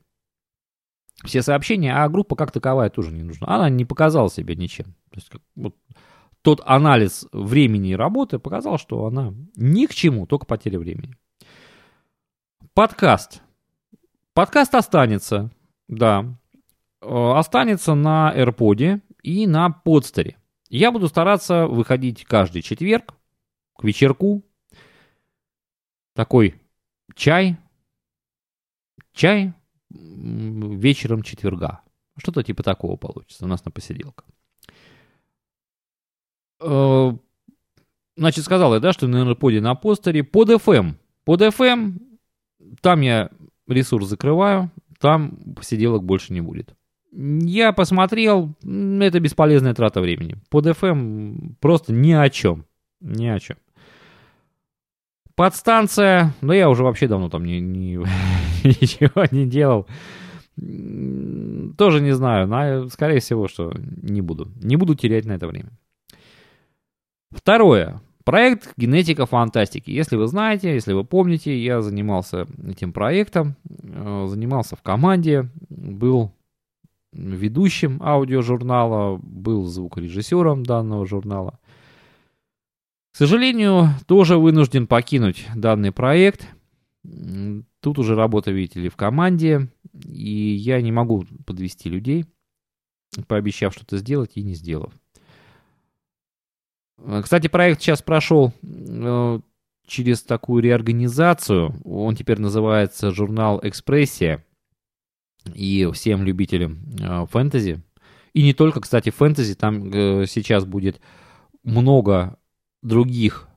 все 1.25 1.41
сообщения, 1.43 1.93
а 1.95 2.10
группа 2.10 2.36
как 2.36 2.52
таковая 2.52 2.89
тоже 2.89 3.12
не 3.12 3.21
нужна. 3.21 3.47
Она 3.47 3.69
не 3.69 3.86
показала 3.86 4.30
себя 4.30 4.56
ничем. 4.56 4.86
То 5.12 5.15
есть, 5.15 5.32
вот, 5.56 5.75
тот 6.50 6.62
анализ 6.66 7.28
времени 7.32 7.90
и 7.90 7.96
работы 7.96 8.40
показал, 8.40 8.80
что 8.80 9.06
она 9.06 9.36
ни 9.56 9.86
к 9.86 9.94
чему, 9.94 10.26
только 10.26 10.48
потеря 10.48 10.80
времени. 10.80 11.16
Подкаст. 12.74 13.44
Подкаст 14.34 14.74
останется. 14.74 15.52
Да. 15.88 16.26
Э, 17.02 17.34
останется 17.36 17.94
на 17.94 18.34
AirPod 18.36 19.00
и 19.22 19.46
на 19.46 19.70
подстере. 19.70 20.38
Я 20.70 20.92
буду 20.92 21.08
стараться 21.08 21.68
выходить 21.68 22.26
каждый 22.26 22.64
четверг 22.64 23.14
к 23.78 23.84
вечерку. 23.84 24.44
Такой 26.16 26.56
чай. 27.14 27.58
Чай 29.14 29.54
вечером 29.92 31.22
четверга. 31.22 31.82
Что-то 32.18 32.42
типа 32.42 32.64
такого 32.64 32.98
получится 32.98 33.46
у 33.46 33.48
нас 33.48 33.64
на 33.66 33.70
посиделка. 33.70 34.26
Э, 36.62 37.12
значит, 38.17 38.45
сказал 38.45 38.74
я, 38.74 38.80
да, 38.80 38.93
что 38.93 39.08
на 39.08 39.30
AirPod 39.30 39.60
на 39.62 39.76
постере. 39.76 40.24
Под 40.24 40.50
FM. 40.50 40.95
Под 41.26 41.41
FM. 41.41 42.00
Там 42.82 43.02
я 43.02 43.30
ресурс 43.67 44.08
закрываю 44.08 44.72
там 45.00 45.38
посиделок 45.56 46.04
больше 46.04 46.34
не 46.34 46.41
будет. 46.41 46.76
Я 47.12 47.72
посмотрел, 47.74 48.54
это 48.62 49.19
бесполезная 49.19 49.74
трата 49.74 50.00
времени. 50.00 50.36
Под 50.50 50.67
FM 50.67 51.56
просто 51.60 51.91
ни 51.91 52.12
о 52.12 52.30
чем. 52.30 52.65
Ни 53.02 53.26
о 53.28 53.39
чем. 53.39 53.58
Подстанция, 55.36 56.36
но 56.41 56.54
я 56.54 56.69
уже 56.69 56.84
вообще 56.84 57.08
давно 57.08 57.30
там 57.30 57.45
не, 57.45 57.60
не, 57.62 57.95
ничего 58.63 59.26
не 59.32 59.48
делал. 59.48 59.88
Тоже 60.58 62.02
не 62.02 62.12
знаю, 62.12 62.48
но 62.48 62.89
скорее 62.89 63.22
всего, 63.22 63.48
что 63.48 63.74
не 64.02 64.22
буду. 64.22 64.52
Не 64.62 64.76
буду 64.76 64.93
терять 64.95 65.26
на 65.26 65.32
это 65.32 65.48
время. 65.48 65.72
Второе. 67.32 68.02
Проект 68.26 68.74
«Генетика 68.78 69.26
фантастики». 69.26 69.92
Если 69.92 70.15
вы 70.15 70.28
знаете, 70.28 70.74
если 70.74 70.94
вы 70.94 71.04
помните, 71.04 71.58
я 71.58 71.82
занимался 71.82 72.48
этим 72.68 72.94
проектом, 72.94 73.56
э, 73.68 74.28
занимался 74.28 74.76
в 74.76 74.82
команде, 74.82 75.50
был 75.70 76.32
ведущим 77.12 78.02
аудиожурнала, 78.04 79.18
был 79.18 79.65
звукорежиссером 79.65 80.63
данного 80.63 81.06
журнала. 81.06 81.60
К 83.13 83.18
сожалению, 83.18 83.89
тоже 84.06 84.38
вынужден 84.38 84.86
покинуть 84.86 85.48
данный 85.56 85.92
проект. 85.92 86.48
Тут 87.82 87.98
уже 87.98 88.15
работа, 88.15 88.52
видите 88.52 88.82
ли, 88.82 88.89
в 88.89 88.96
команде, 88.96 89.70
и 90.06 90.30
я 90.30 90.82
не 90.82 90.92
могу 90.92 91.26
подвести 91.46 91.89
людей, 91.89 92.26
пообещав 93.28 93.74
что-то 93.74 93.98
сделать 93.98 94.32
и 94.36 94.44
не 94.44 94.54
сделав. 94.54 94.94
Э, 97.06 97.22
кстати, 97.24 97.48
проект 97.48 97.82
сейчас 97.82 98.02
прошел 98.02 98.54
э, 98.62 99.40
через 99.86 100.24
такую 100.24 100.64
реорганизацию. 100.64 101.74
Он 101.84 102.16
теперь 102.16 102.40
называется 102.40 103.12
журнал 103.12 103.60
«Экспрессия». 103.64 104.44
И 105.54 105.90
всем 105.94 106.24
любителям 106.24 106.80
э, 107.00 107.26
фэнтези, 107.32 107.82
и 108.34 108.44
не 108.44 108.54
только, 108.54 108.82
кстати, 108.82 109.10
фэнтези, 109.10 109.56
там 109.56 109.92
сейчас 110.28 110.66
будет 110.66 111.02
много 111.64 112.38
других 112.84 113.48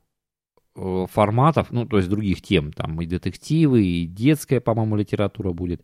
форматов, 0.75 1.71
ну, 1.71 1.85
то 1.85 1.99
есть 1.99 2.09
других 2.09 2.41
тем, 2.41 2.73
там 2.73 2.99
и 3.03 3.07
детективы, 3.07 3.85
и 3.85 4.07
детская, 4.07 4.61
по-моему, 4.61 4.97
литература 4.97 5.53
будет. 5.53 5.83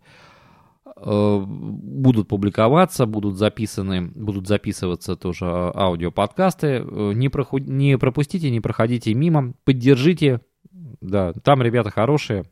Э, 0.96 1.44
будут 1.46 2.28
публиковаться, 2.28 3.06
будут 3.06 3.36
записаны, 3.36 4.02
будут 4.02 4.46
записываться 4.46 5.16
тоже 5.16 5.46
аудиоподкасты. 5.46 6.84
Э, 6.84 7.12
не, 7.14 7.28
проху... 7.28 7.58
не 7.58 7.98
пропустите, 7.98 8.50
не 8.50 8.60
проходите 8.60 9.14
мимо, 9.14 9.54
поддержите. 9.64 10.40
Да, 10.72 11.32
там 11.32 11.62
ребята 11.62 11.90
хорошие. 11.90 12.44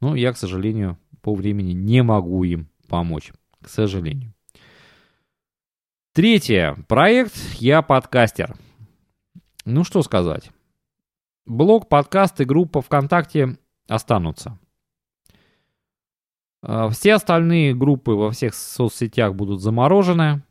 Но 0.00 0.14
я, 0.14 0.32
к 0.32 0.36
сожалению, 0.36 0.98
по 1.22 1.34
времени 1.34 1.72
не 1.72 2.02
могу 2.02 2.44
им 2.44 2.68
помочь. 2.88 3.32
К 3.60 3.68
сожалению. 3.68 4.32
Третье. 6.12 6.76
Проект 6.88 7.36
«Я 7.58 7.82
подкастер». 7.82 8.56
Ну 9.64 9.84
что 9.84 10.02
сказать. 10.02 10.50
Блог, 11.44 11.88
подкасты, 11.88 12.44
группа 12.44 12.80
ВКонтакте 12.80 13.58
останутся. 13.88 14.58
А, 16.68 16.88
все 16.88 17.14
остальные 17.14 17.74
группы 17.76 18.10
во 18.10 18.32
всех 18.32 18.54
соцсетях 18.54 19.36
будут 19.36 19.62
заморожены. 19.62 20.42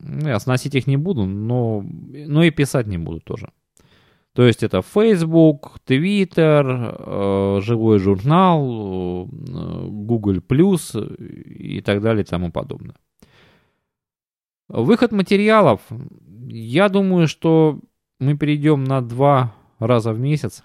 Ну, 0.00 0.28
я 0.28 0.38
сносить 0.38 0.74
их 0.74 0.86
не 0.86 0.98
буду, 0.98 1.24
но, 1.24 1.82
но 1.82 2.42
и 2.42 2.50
писать 2.50 2.86
не 2.86 2.98
буду 2.98 3.20
тоже. 3.20 3.50
То 4.34 4.42
есть 4.42 4.62
это 4.62 4.82
Facebook, 4.82 5.78
Twitter, 5.86 6.94
э, 6.98 7.60
живой 7.62 7.98
журнал, 7.98 9.24
э, 9.24 9.86
Google 9.88 10.40
Plus 10.46 11.16
и 11.16 11.80
так 11.80 12.02
далее 12.02 12.22
и 12.22 12.26
тому 12.26 12.52
подобное. 12.52 12.96
Выход 14.68 15.10
материалов. 15.10 15.80
Я 16.48 16.90
думаю, 16.90 17.28
что 17.28 17.80
мы 18.20 18.36
перейдем 18.36 18.84
на 18.84 19.00
два 19.00 19.54
раза 19.78 20.12
в 20.12 20.20
месяц. 20.20 20.62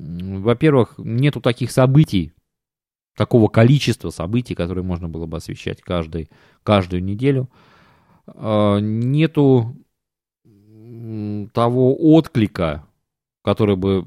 Во-первых, 0.00 0.94
нету 0.98 1.40
таких 1.40 1.70
событий, 1.70 2.32
такого 3.18 3.48
количества 3.48 4.10
событий, 4.10 4.54
которые 4.54 4.84
можно 4.84 5.08
было 5.08 5.26
бы 5.26 5.36
освещать 5.36 5.82
каждый, 5.82 6.30
каждую 6.62 7.02
неделю. 7.02 7.50
А, 8.28 8.78
нету 8.78 9.76
того 11.52 11.96
отклика, 11.96 12.86
который 13.42 13.76
бы 13.76 14.06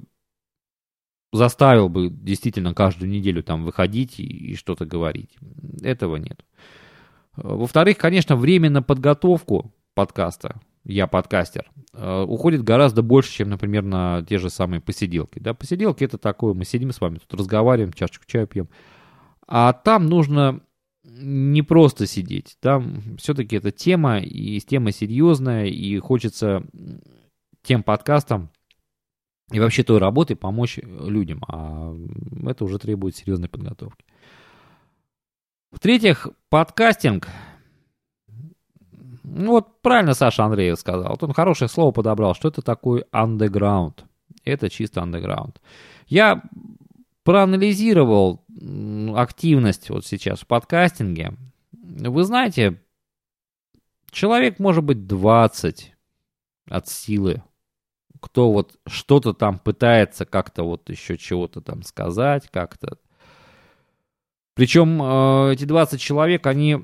заставил 1.34 1.90
бы 1.90 2.10
действительно 2.10 2.74
каждую 2.74 3.10
неделю 3.10 3.44
там 3.44 3.66
выходить 3.66 4.20
и, 4.20 4.56
что-то 4.56 4.86
говорить. 4.86 5.36
Этого 5.82 6.16
нет. 6.16 6.46
Во-вторых, 7.36 7.98
конечно, 7.98 8.36
время 8.36 8.70
на 8.70 8.82
подготовку 8.82 9.74
подкаста, 9.94 10.60
я 10.84 11.08
подкастер, 11.08 11.70
э, 11.94 12.22
уходит 12.24 12.64
гораздо 12.64 13.02
больше, 13.02 13.32
чем, 13.32 13.50
например, 13.50 13.84
на 13.84 14.26
те 14.28 14.38
же 14.38 14.50
самые 14.50 14.82
посиделки. 14.82 15.40
Да, 15.40 15.54
посиделки 15.54 16.04
это 16.04 16.18
такое, 16.18 16.54
мы 16.54 16.66
сидим 16.66 16.92
с 16.92 17.00
вами, 17.00 17.20
тут 17.26 17.40
разговариваем, 17.40 17.94
чашечку 17.94 18.26
чая 18.28 18.46
пьем. 18.46 18.68
А 19.54 19.74
там 19.74 20.06
нужно 20.06 20.62
не 21.04 21.62
просто 21.62 22.08
сидеть. 22.08 22.56
Там 22.62 23.18
все-таки 23.18 23.58
эта 23.58 23.70
тема, 23.70 24.20
и 24.20 24.62
тема 24.62 24.94
серьезная, 24.94 25.66
и 25.66 26.00
хочется 26.00 26.64
тем 27.62 27.84
подкастам 27.84 28.50
и 29.52 29.60
вообще 29.60 29.84
той 29.84 29.98
работой 29.98 30.38
помочь 30.38 30.80
людям. 30.82 31.44
А 31.50 31.94
это 32.48 32.64
уже 32.64 32.80
требует 32.80 33.18
серьезной 33.18 33.50
подготовки. 33.50 34.06
В-третьих, 35.70 36.30
подкастинг. 36.48 37.28
Ну 39.24 39.52
вот 39.52 39.82
правильно 39.82 40.14
Саша 40.14 40.46
Андреев 40.46 40.80
сказал. 40.80 41.10
Вот 41.10 41.24
он 41.24 41.34
хорошее 41.34 41.68
слово 41.68 41.92
подобрал, 41.92 42.36
что 42.36 42.48
это 42.48 42.62
такое 42.62 43.04
underground. 43.12 44.06
Это 44.46 44.70
чисто 44.70 45.02
underground. 45.02 45.58
Я 46.08 46.42
проанализировал 47.24 48.46
активность 49.16 49.90
вот 49.90 50.06
сейчас 50.06 50.42
в 50.42 50.48
подкастинге. 50.48 51.34
Вы 51.72 52.24
знаете, 52.24 52.82
человек 54.12 54.60
может 54.60 54.84
быть 54.84 55.08
20 55.08 55.94
от 56.70 56.88
силы, 56.88 57.44
кто 58.20 58.52
вот 58.52 58.80
что-то 58.88 59.34
там 59.34 59.60
пытается 59.60 60.26
как-то 60.26 60.64
вот 60.64 60.90
еще 60.90 61.18
чего-то 61.18 61.62
там 61.62 61.84
сказать, 61.84 62.50
как-то 62.52 62.98
причем 64.54 65.02
э, 65.02 65.54
эти 65.54 65.66
20 65.66 66.00
человек, 66.00 66.46
они, 66.46 66.78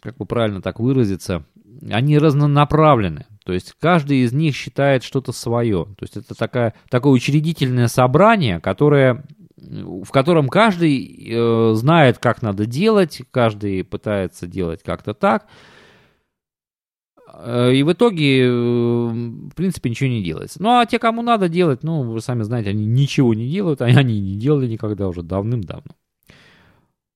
как 0.00 0.16
бы 0.16 0.26
правильно 0.26 0.60
так 0.60 0.80
выразиться, 0.80 1.44
они 1.90 2.18
разнонаправлены. 2.18 3.26
То 3.50 3.54
есть 3.54 3.74
каждый 3.80 4.18
из 4.18 4.32
них 4.32 4.54
считает 4.54 5.02
что-то 5.02 5.32
свое. 5.32 5.86
То 5.98 6.04
есть 6.04 6.16
это 6.16 6.36
такая, 6.36 6.72
такое 6.88 7.12
учредительное 7.12 7.88
собрание, 7.88 8.60
которое, 8.60 9.24
в 9.56 10.08
котором 10.12 10.48
каждый 10.48 11.32
э, 11.32 11.74
знает, 11.74 12.18
как 12.18 12.42
надо 12.42 12.64
делать, 12.64 13.22
каждый 13.32 13.82
пытается 13.82 14.46
делать 14.46 14.84
как-то 14.84 15.14
так. 15.14 15.48
Э, 17.34 17.72
и 17.72 17.82
в 17.82 17.92
итоге, 17.92 18.44
э, 18.44 18.50
в 18.52 19.54
принципе, 19.56 19.90
ничего 19.90 20.10
не 20.10 20.22
делается. 20.22 20.62
Ну, 20.62 20.78
а 20.78 20.86
те, 20.86 21.00
кому 21.00 21.20
надо 21.22 21.48
делать, 21.48 21.82
ну, 21.82 22.04
вы 22.04 22.20
сами 22.20 22.44
знаете, 22.44 22.70
они 22.70 22.86
ничего 22.86 23.34
не 23.34 23.50
делают, 23.50 23.82
они, 23.82 23.96
они 23.96 24.20
не 24.20 24.36
делали 24.36 24.68
никогда 24.68 25.08
уже 25.08 25.24
давным-давно. 25.24 25.96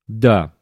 Да, 0.09 0.53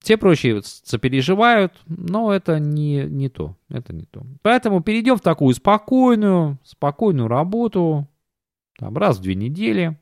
все 0.00 0.16
прочие 0.16 0.62
сопереживают, 0.62 1.72
но 1.86 2.32
это 2.32 2.58
не, 2.58 3.04
не 3.04 3.28
то. 3.28 3.56
Это 3.68 3.92
не 3.92 4.04
то. 4.04 4.24
Поэтому 4.42 4.82
перейдем 4.82 5.16
в 5.16 5.20
такую 5.20 5.54
спокойную, 5.54 6.58
спокойную 6.62 7.28
работу, 7.28 8.08
там, 8.78 8.96
раз 8.96 9.18
в 9.18 9.22
две 9.22 9.34
недели. 9.34 9.98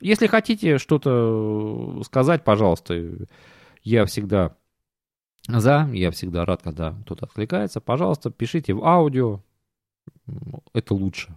Если 0.00 0.26
хотите 0.26 0.78
что-то 0.78 2.02
сказать, 2.04 2.44
пожалуйста, 2.44 2.94
я 3.82 4.04
всегда 4.06 4.56
за, 5.48 5.88
я 5.92 6.10
всегда 6.10 6.44
рад, 6.44 6.62
когда 6.62 6.92
кто-то 7.02 7.26
откликается. 7.26 7.80
Пожалуйста, 7.80 8.30
пишите 8.30 8.72
в 8.72 8.84
аудио. 8.84 9.42
Это 10.72 10.94
лучше 10.94 11.36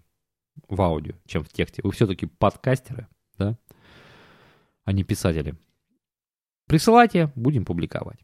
в 0.70 0.82
аудио, 0.82 1.14
чем 1.26 1.44
в 1.44 1.50
тексте. 1.50 1.82
Вы 1.84 1.92
все-таки 1.92 2.26
подкастеры, 2.26 3.08
да, 3.38 3.58
а 4.86 4.92
не 4.92 5.04
писатели. 5.04 5.56
Присылайте, 6.68 7.32
будем 7.36 7.66
публиковать. 7.66 8.20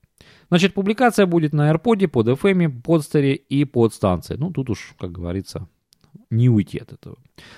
Значит, 0.50 0.74
публикация 0.74 1.26
будет 1.26 1.54
на 1.54 1.72
AirPod, 1.72 2.08
под 2.08 2.28
FM, 2.28 2.82
подстере 2.82 3.36
и 3.36 3.66
под 3.66 3.94
станции. 3.94 4.36
Ну, 4.36 4.52
тут 4.52 4.70
уж, 4.70 4.94
как 5.00 5.12
говорится, 5.12 5.68
не 6.30 6.50
уйти 6.50 6.78
от 6.78 6.94
этого. 6.94 7.18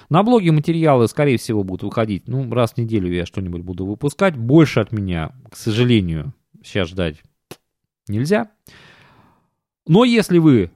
На 0.10 0.24
блоге 0.24 0.52
материалы, 0.52 1.08
скорее 1.08 1.38
всего, 1.38 1.64
будут 1.64 1.84
выходить. 1.84 2.28
Ну, 2.28 2.50
раз 2.52 2.74
в 2.74 2.78
неделю 2.78 3.12
я 3.12 3.26
что-нибудь 3.26 3.62
буду 3.62 3.86
выпускать. 3.86 4.38
Больше 4.38 4.80
от 4.80 4.92
меня, 4.92 5.32
к 5.50 5.58
сожалению, 5.58 6.34
сейчас 6.64 6.90
ждать 6.90 7.22
нельзя. 8.08 8.52
Но 9.88 10.04
если 10.04 10.38
вы 10.38 10.72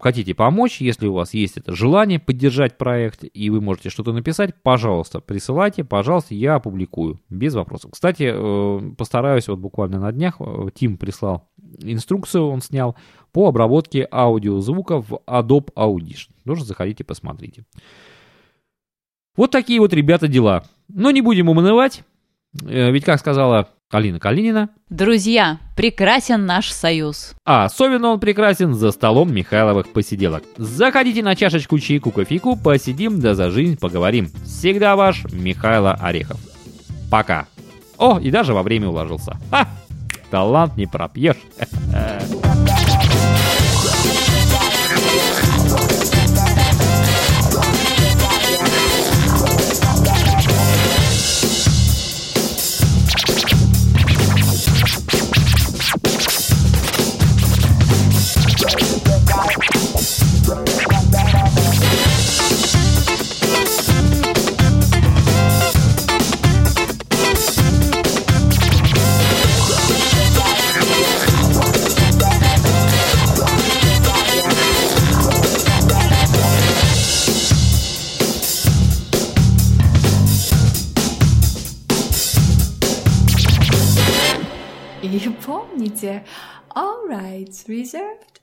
хотите 0.00 0.34
помочь, 0.34 0.80
если 0.80 1.06
у 1.06 1.14
вас 1.14 1.34
есть 1.34 1.56
это 1.56 1.74
желание 1.74 2.18
поддержать 2.18 2.78
проект, 2.78 3.24
и 3.32 3.50
вы 3.50 3.60
можете 3.60 3.90
что-то 3.90 4.12
написать, 4.12 4.54
пожалуйста, 4.62 5.20
присылайте, 5.20 5.84
пожалуйста, 5.84 6.34
я 6.34 6.56
опубликую, 6.56 7.20
без 7.28 7.54
вопросов. 7.54 7.92
Кстати, 7.92 8.30
э, 8.32 8.94
постараюсь, 8.96 9.48
вот 9.48 9.58
буквально 9.58 10.00
на 10.00 10.12
днях 10.12 10.36
э, 10.40 10.68
Тим 10.74 10.96
прислал 10.96 11.48
инструкцию, 11.80 12.48
он 12.48 12.60
снял, 12.60 12.96
по 13.32 13.48
обработке 13.48 14.08
аудиозвука 14.10 15.02
в 15.02 15.20
Adobe 15.26 15.72
Audition. 15.74 16.30
Тоже 16.44 16.64
заходите, 16.64 17.04
посмотрите. 17.04 17.64
Вот 19.36 19.50
такие 19.50 19.80
вот, 19.80 19.92
ребята, 19.92 20.26
дела. 20.26 20.64
Но 20.88 21.10
не 21.10 21.20
будем 21.20 21.48
умывать, 21.48 22.02
ведь, 22.52 23.04
как 23.04 23.20
сказала 23.20 23.68
Алина 23.90 24.20
Калинина. 24.20 24.68
Друзья, 24.90 25.58
прекрасен 25.74 26.44
наш 26.44 26.70
союз. 26.70 27.34
А 27.46 27.64
особенно 27.64 28.08
он 28.08 28.20
прекрасен 28.20 28.74
за 28.74 28.90
столом 28.90 29.32
Михайловых 29.32 29.92
посиделок. 29.92 30.44
Заходите 30.58 31.22
на 31.22 31.34
чашечку 31.34 31.78
чайку 31.78 32.10
кофейку, 32.10 32.56
посидим 32.56 33.20
да 33.20 33.34
за 33.34 33.50
жизнь 33.50 33.78
поговорим. 33.78 34.30
Всегда 34.44 34.94
ваш 34.94 35.24
Михайло 35.32 35.94
Орехов. 35.94 36.38
Пока. 37.10 37.46
О, 37.96 38.18
и 38.18 38.30
даже 38.30 38.52
во 38.52 38.62
время 38.62 38.88
уложился. 38.88 39.38
Ха! 39.50 39.66
Талант 40.30 40.76
не 40.76 40.86
пропьешь. 40.86 41.38
deserved? 87.88 88.40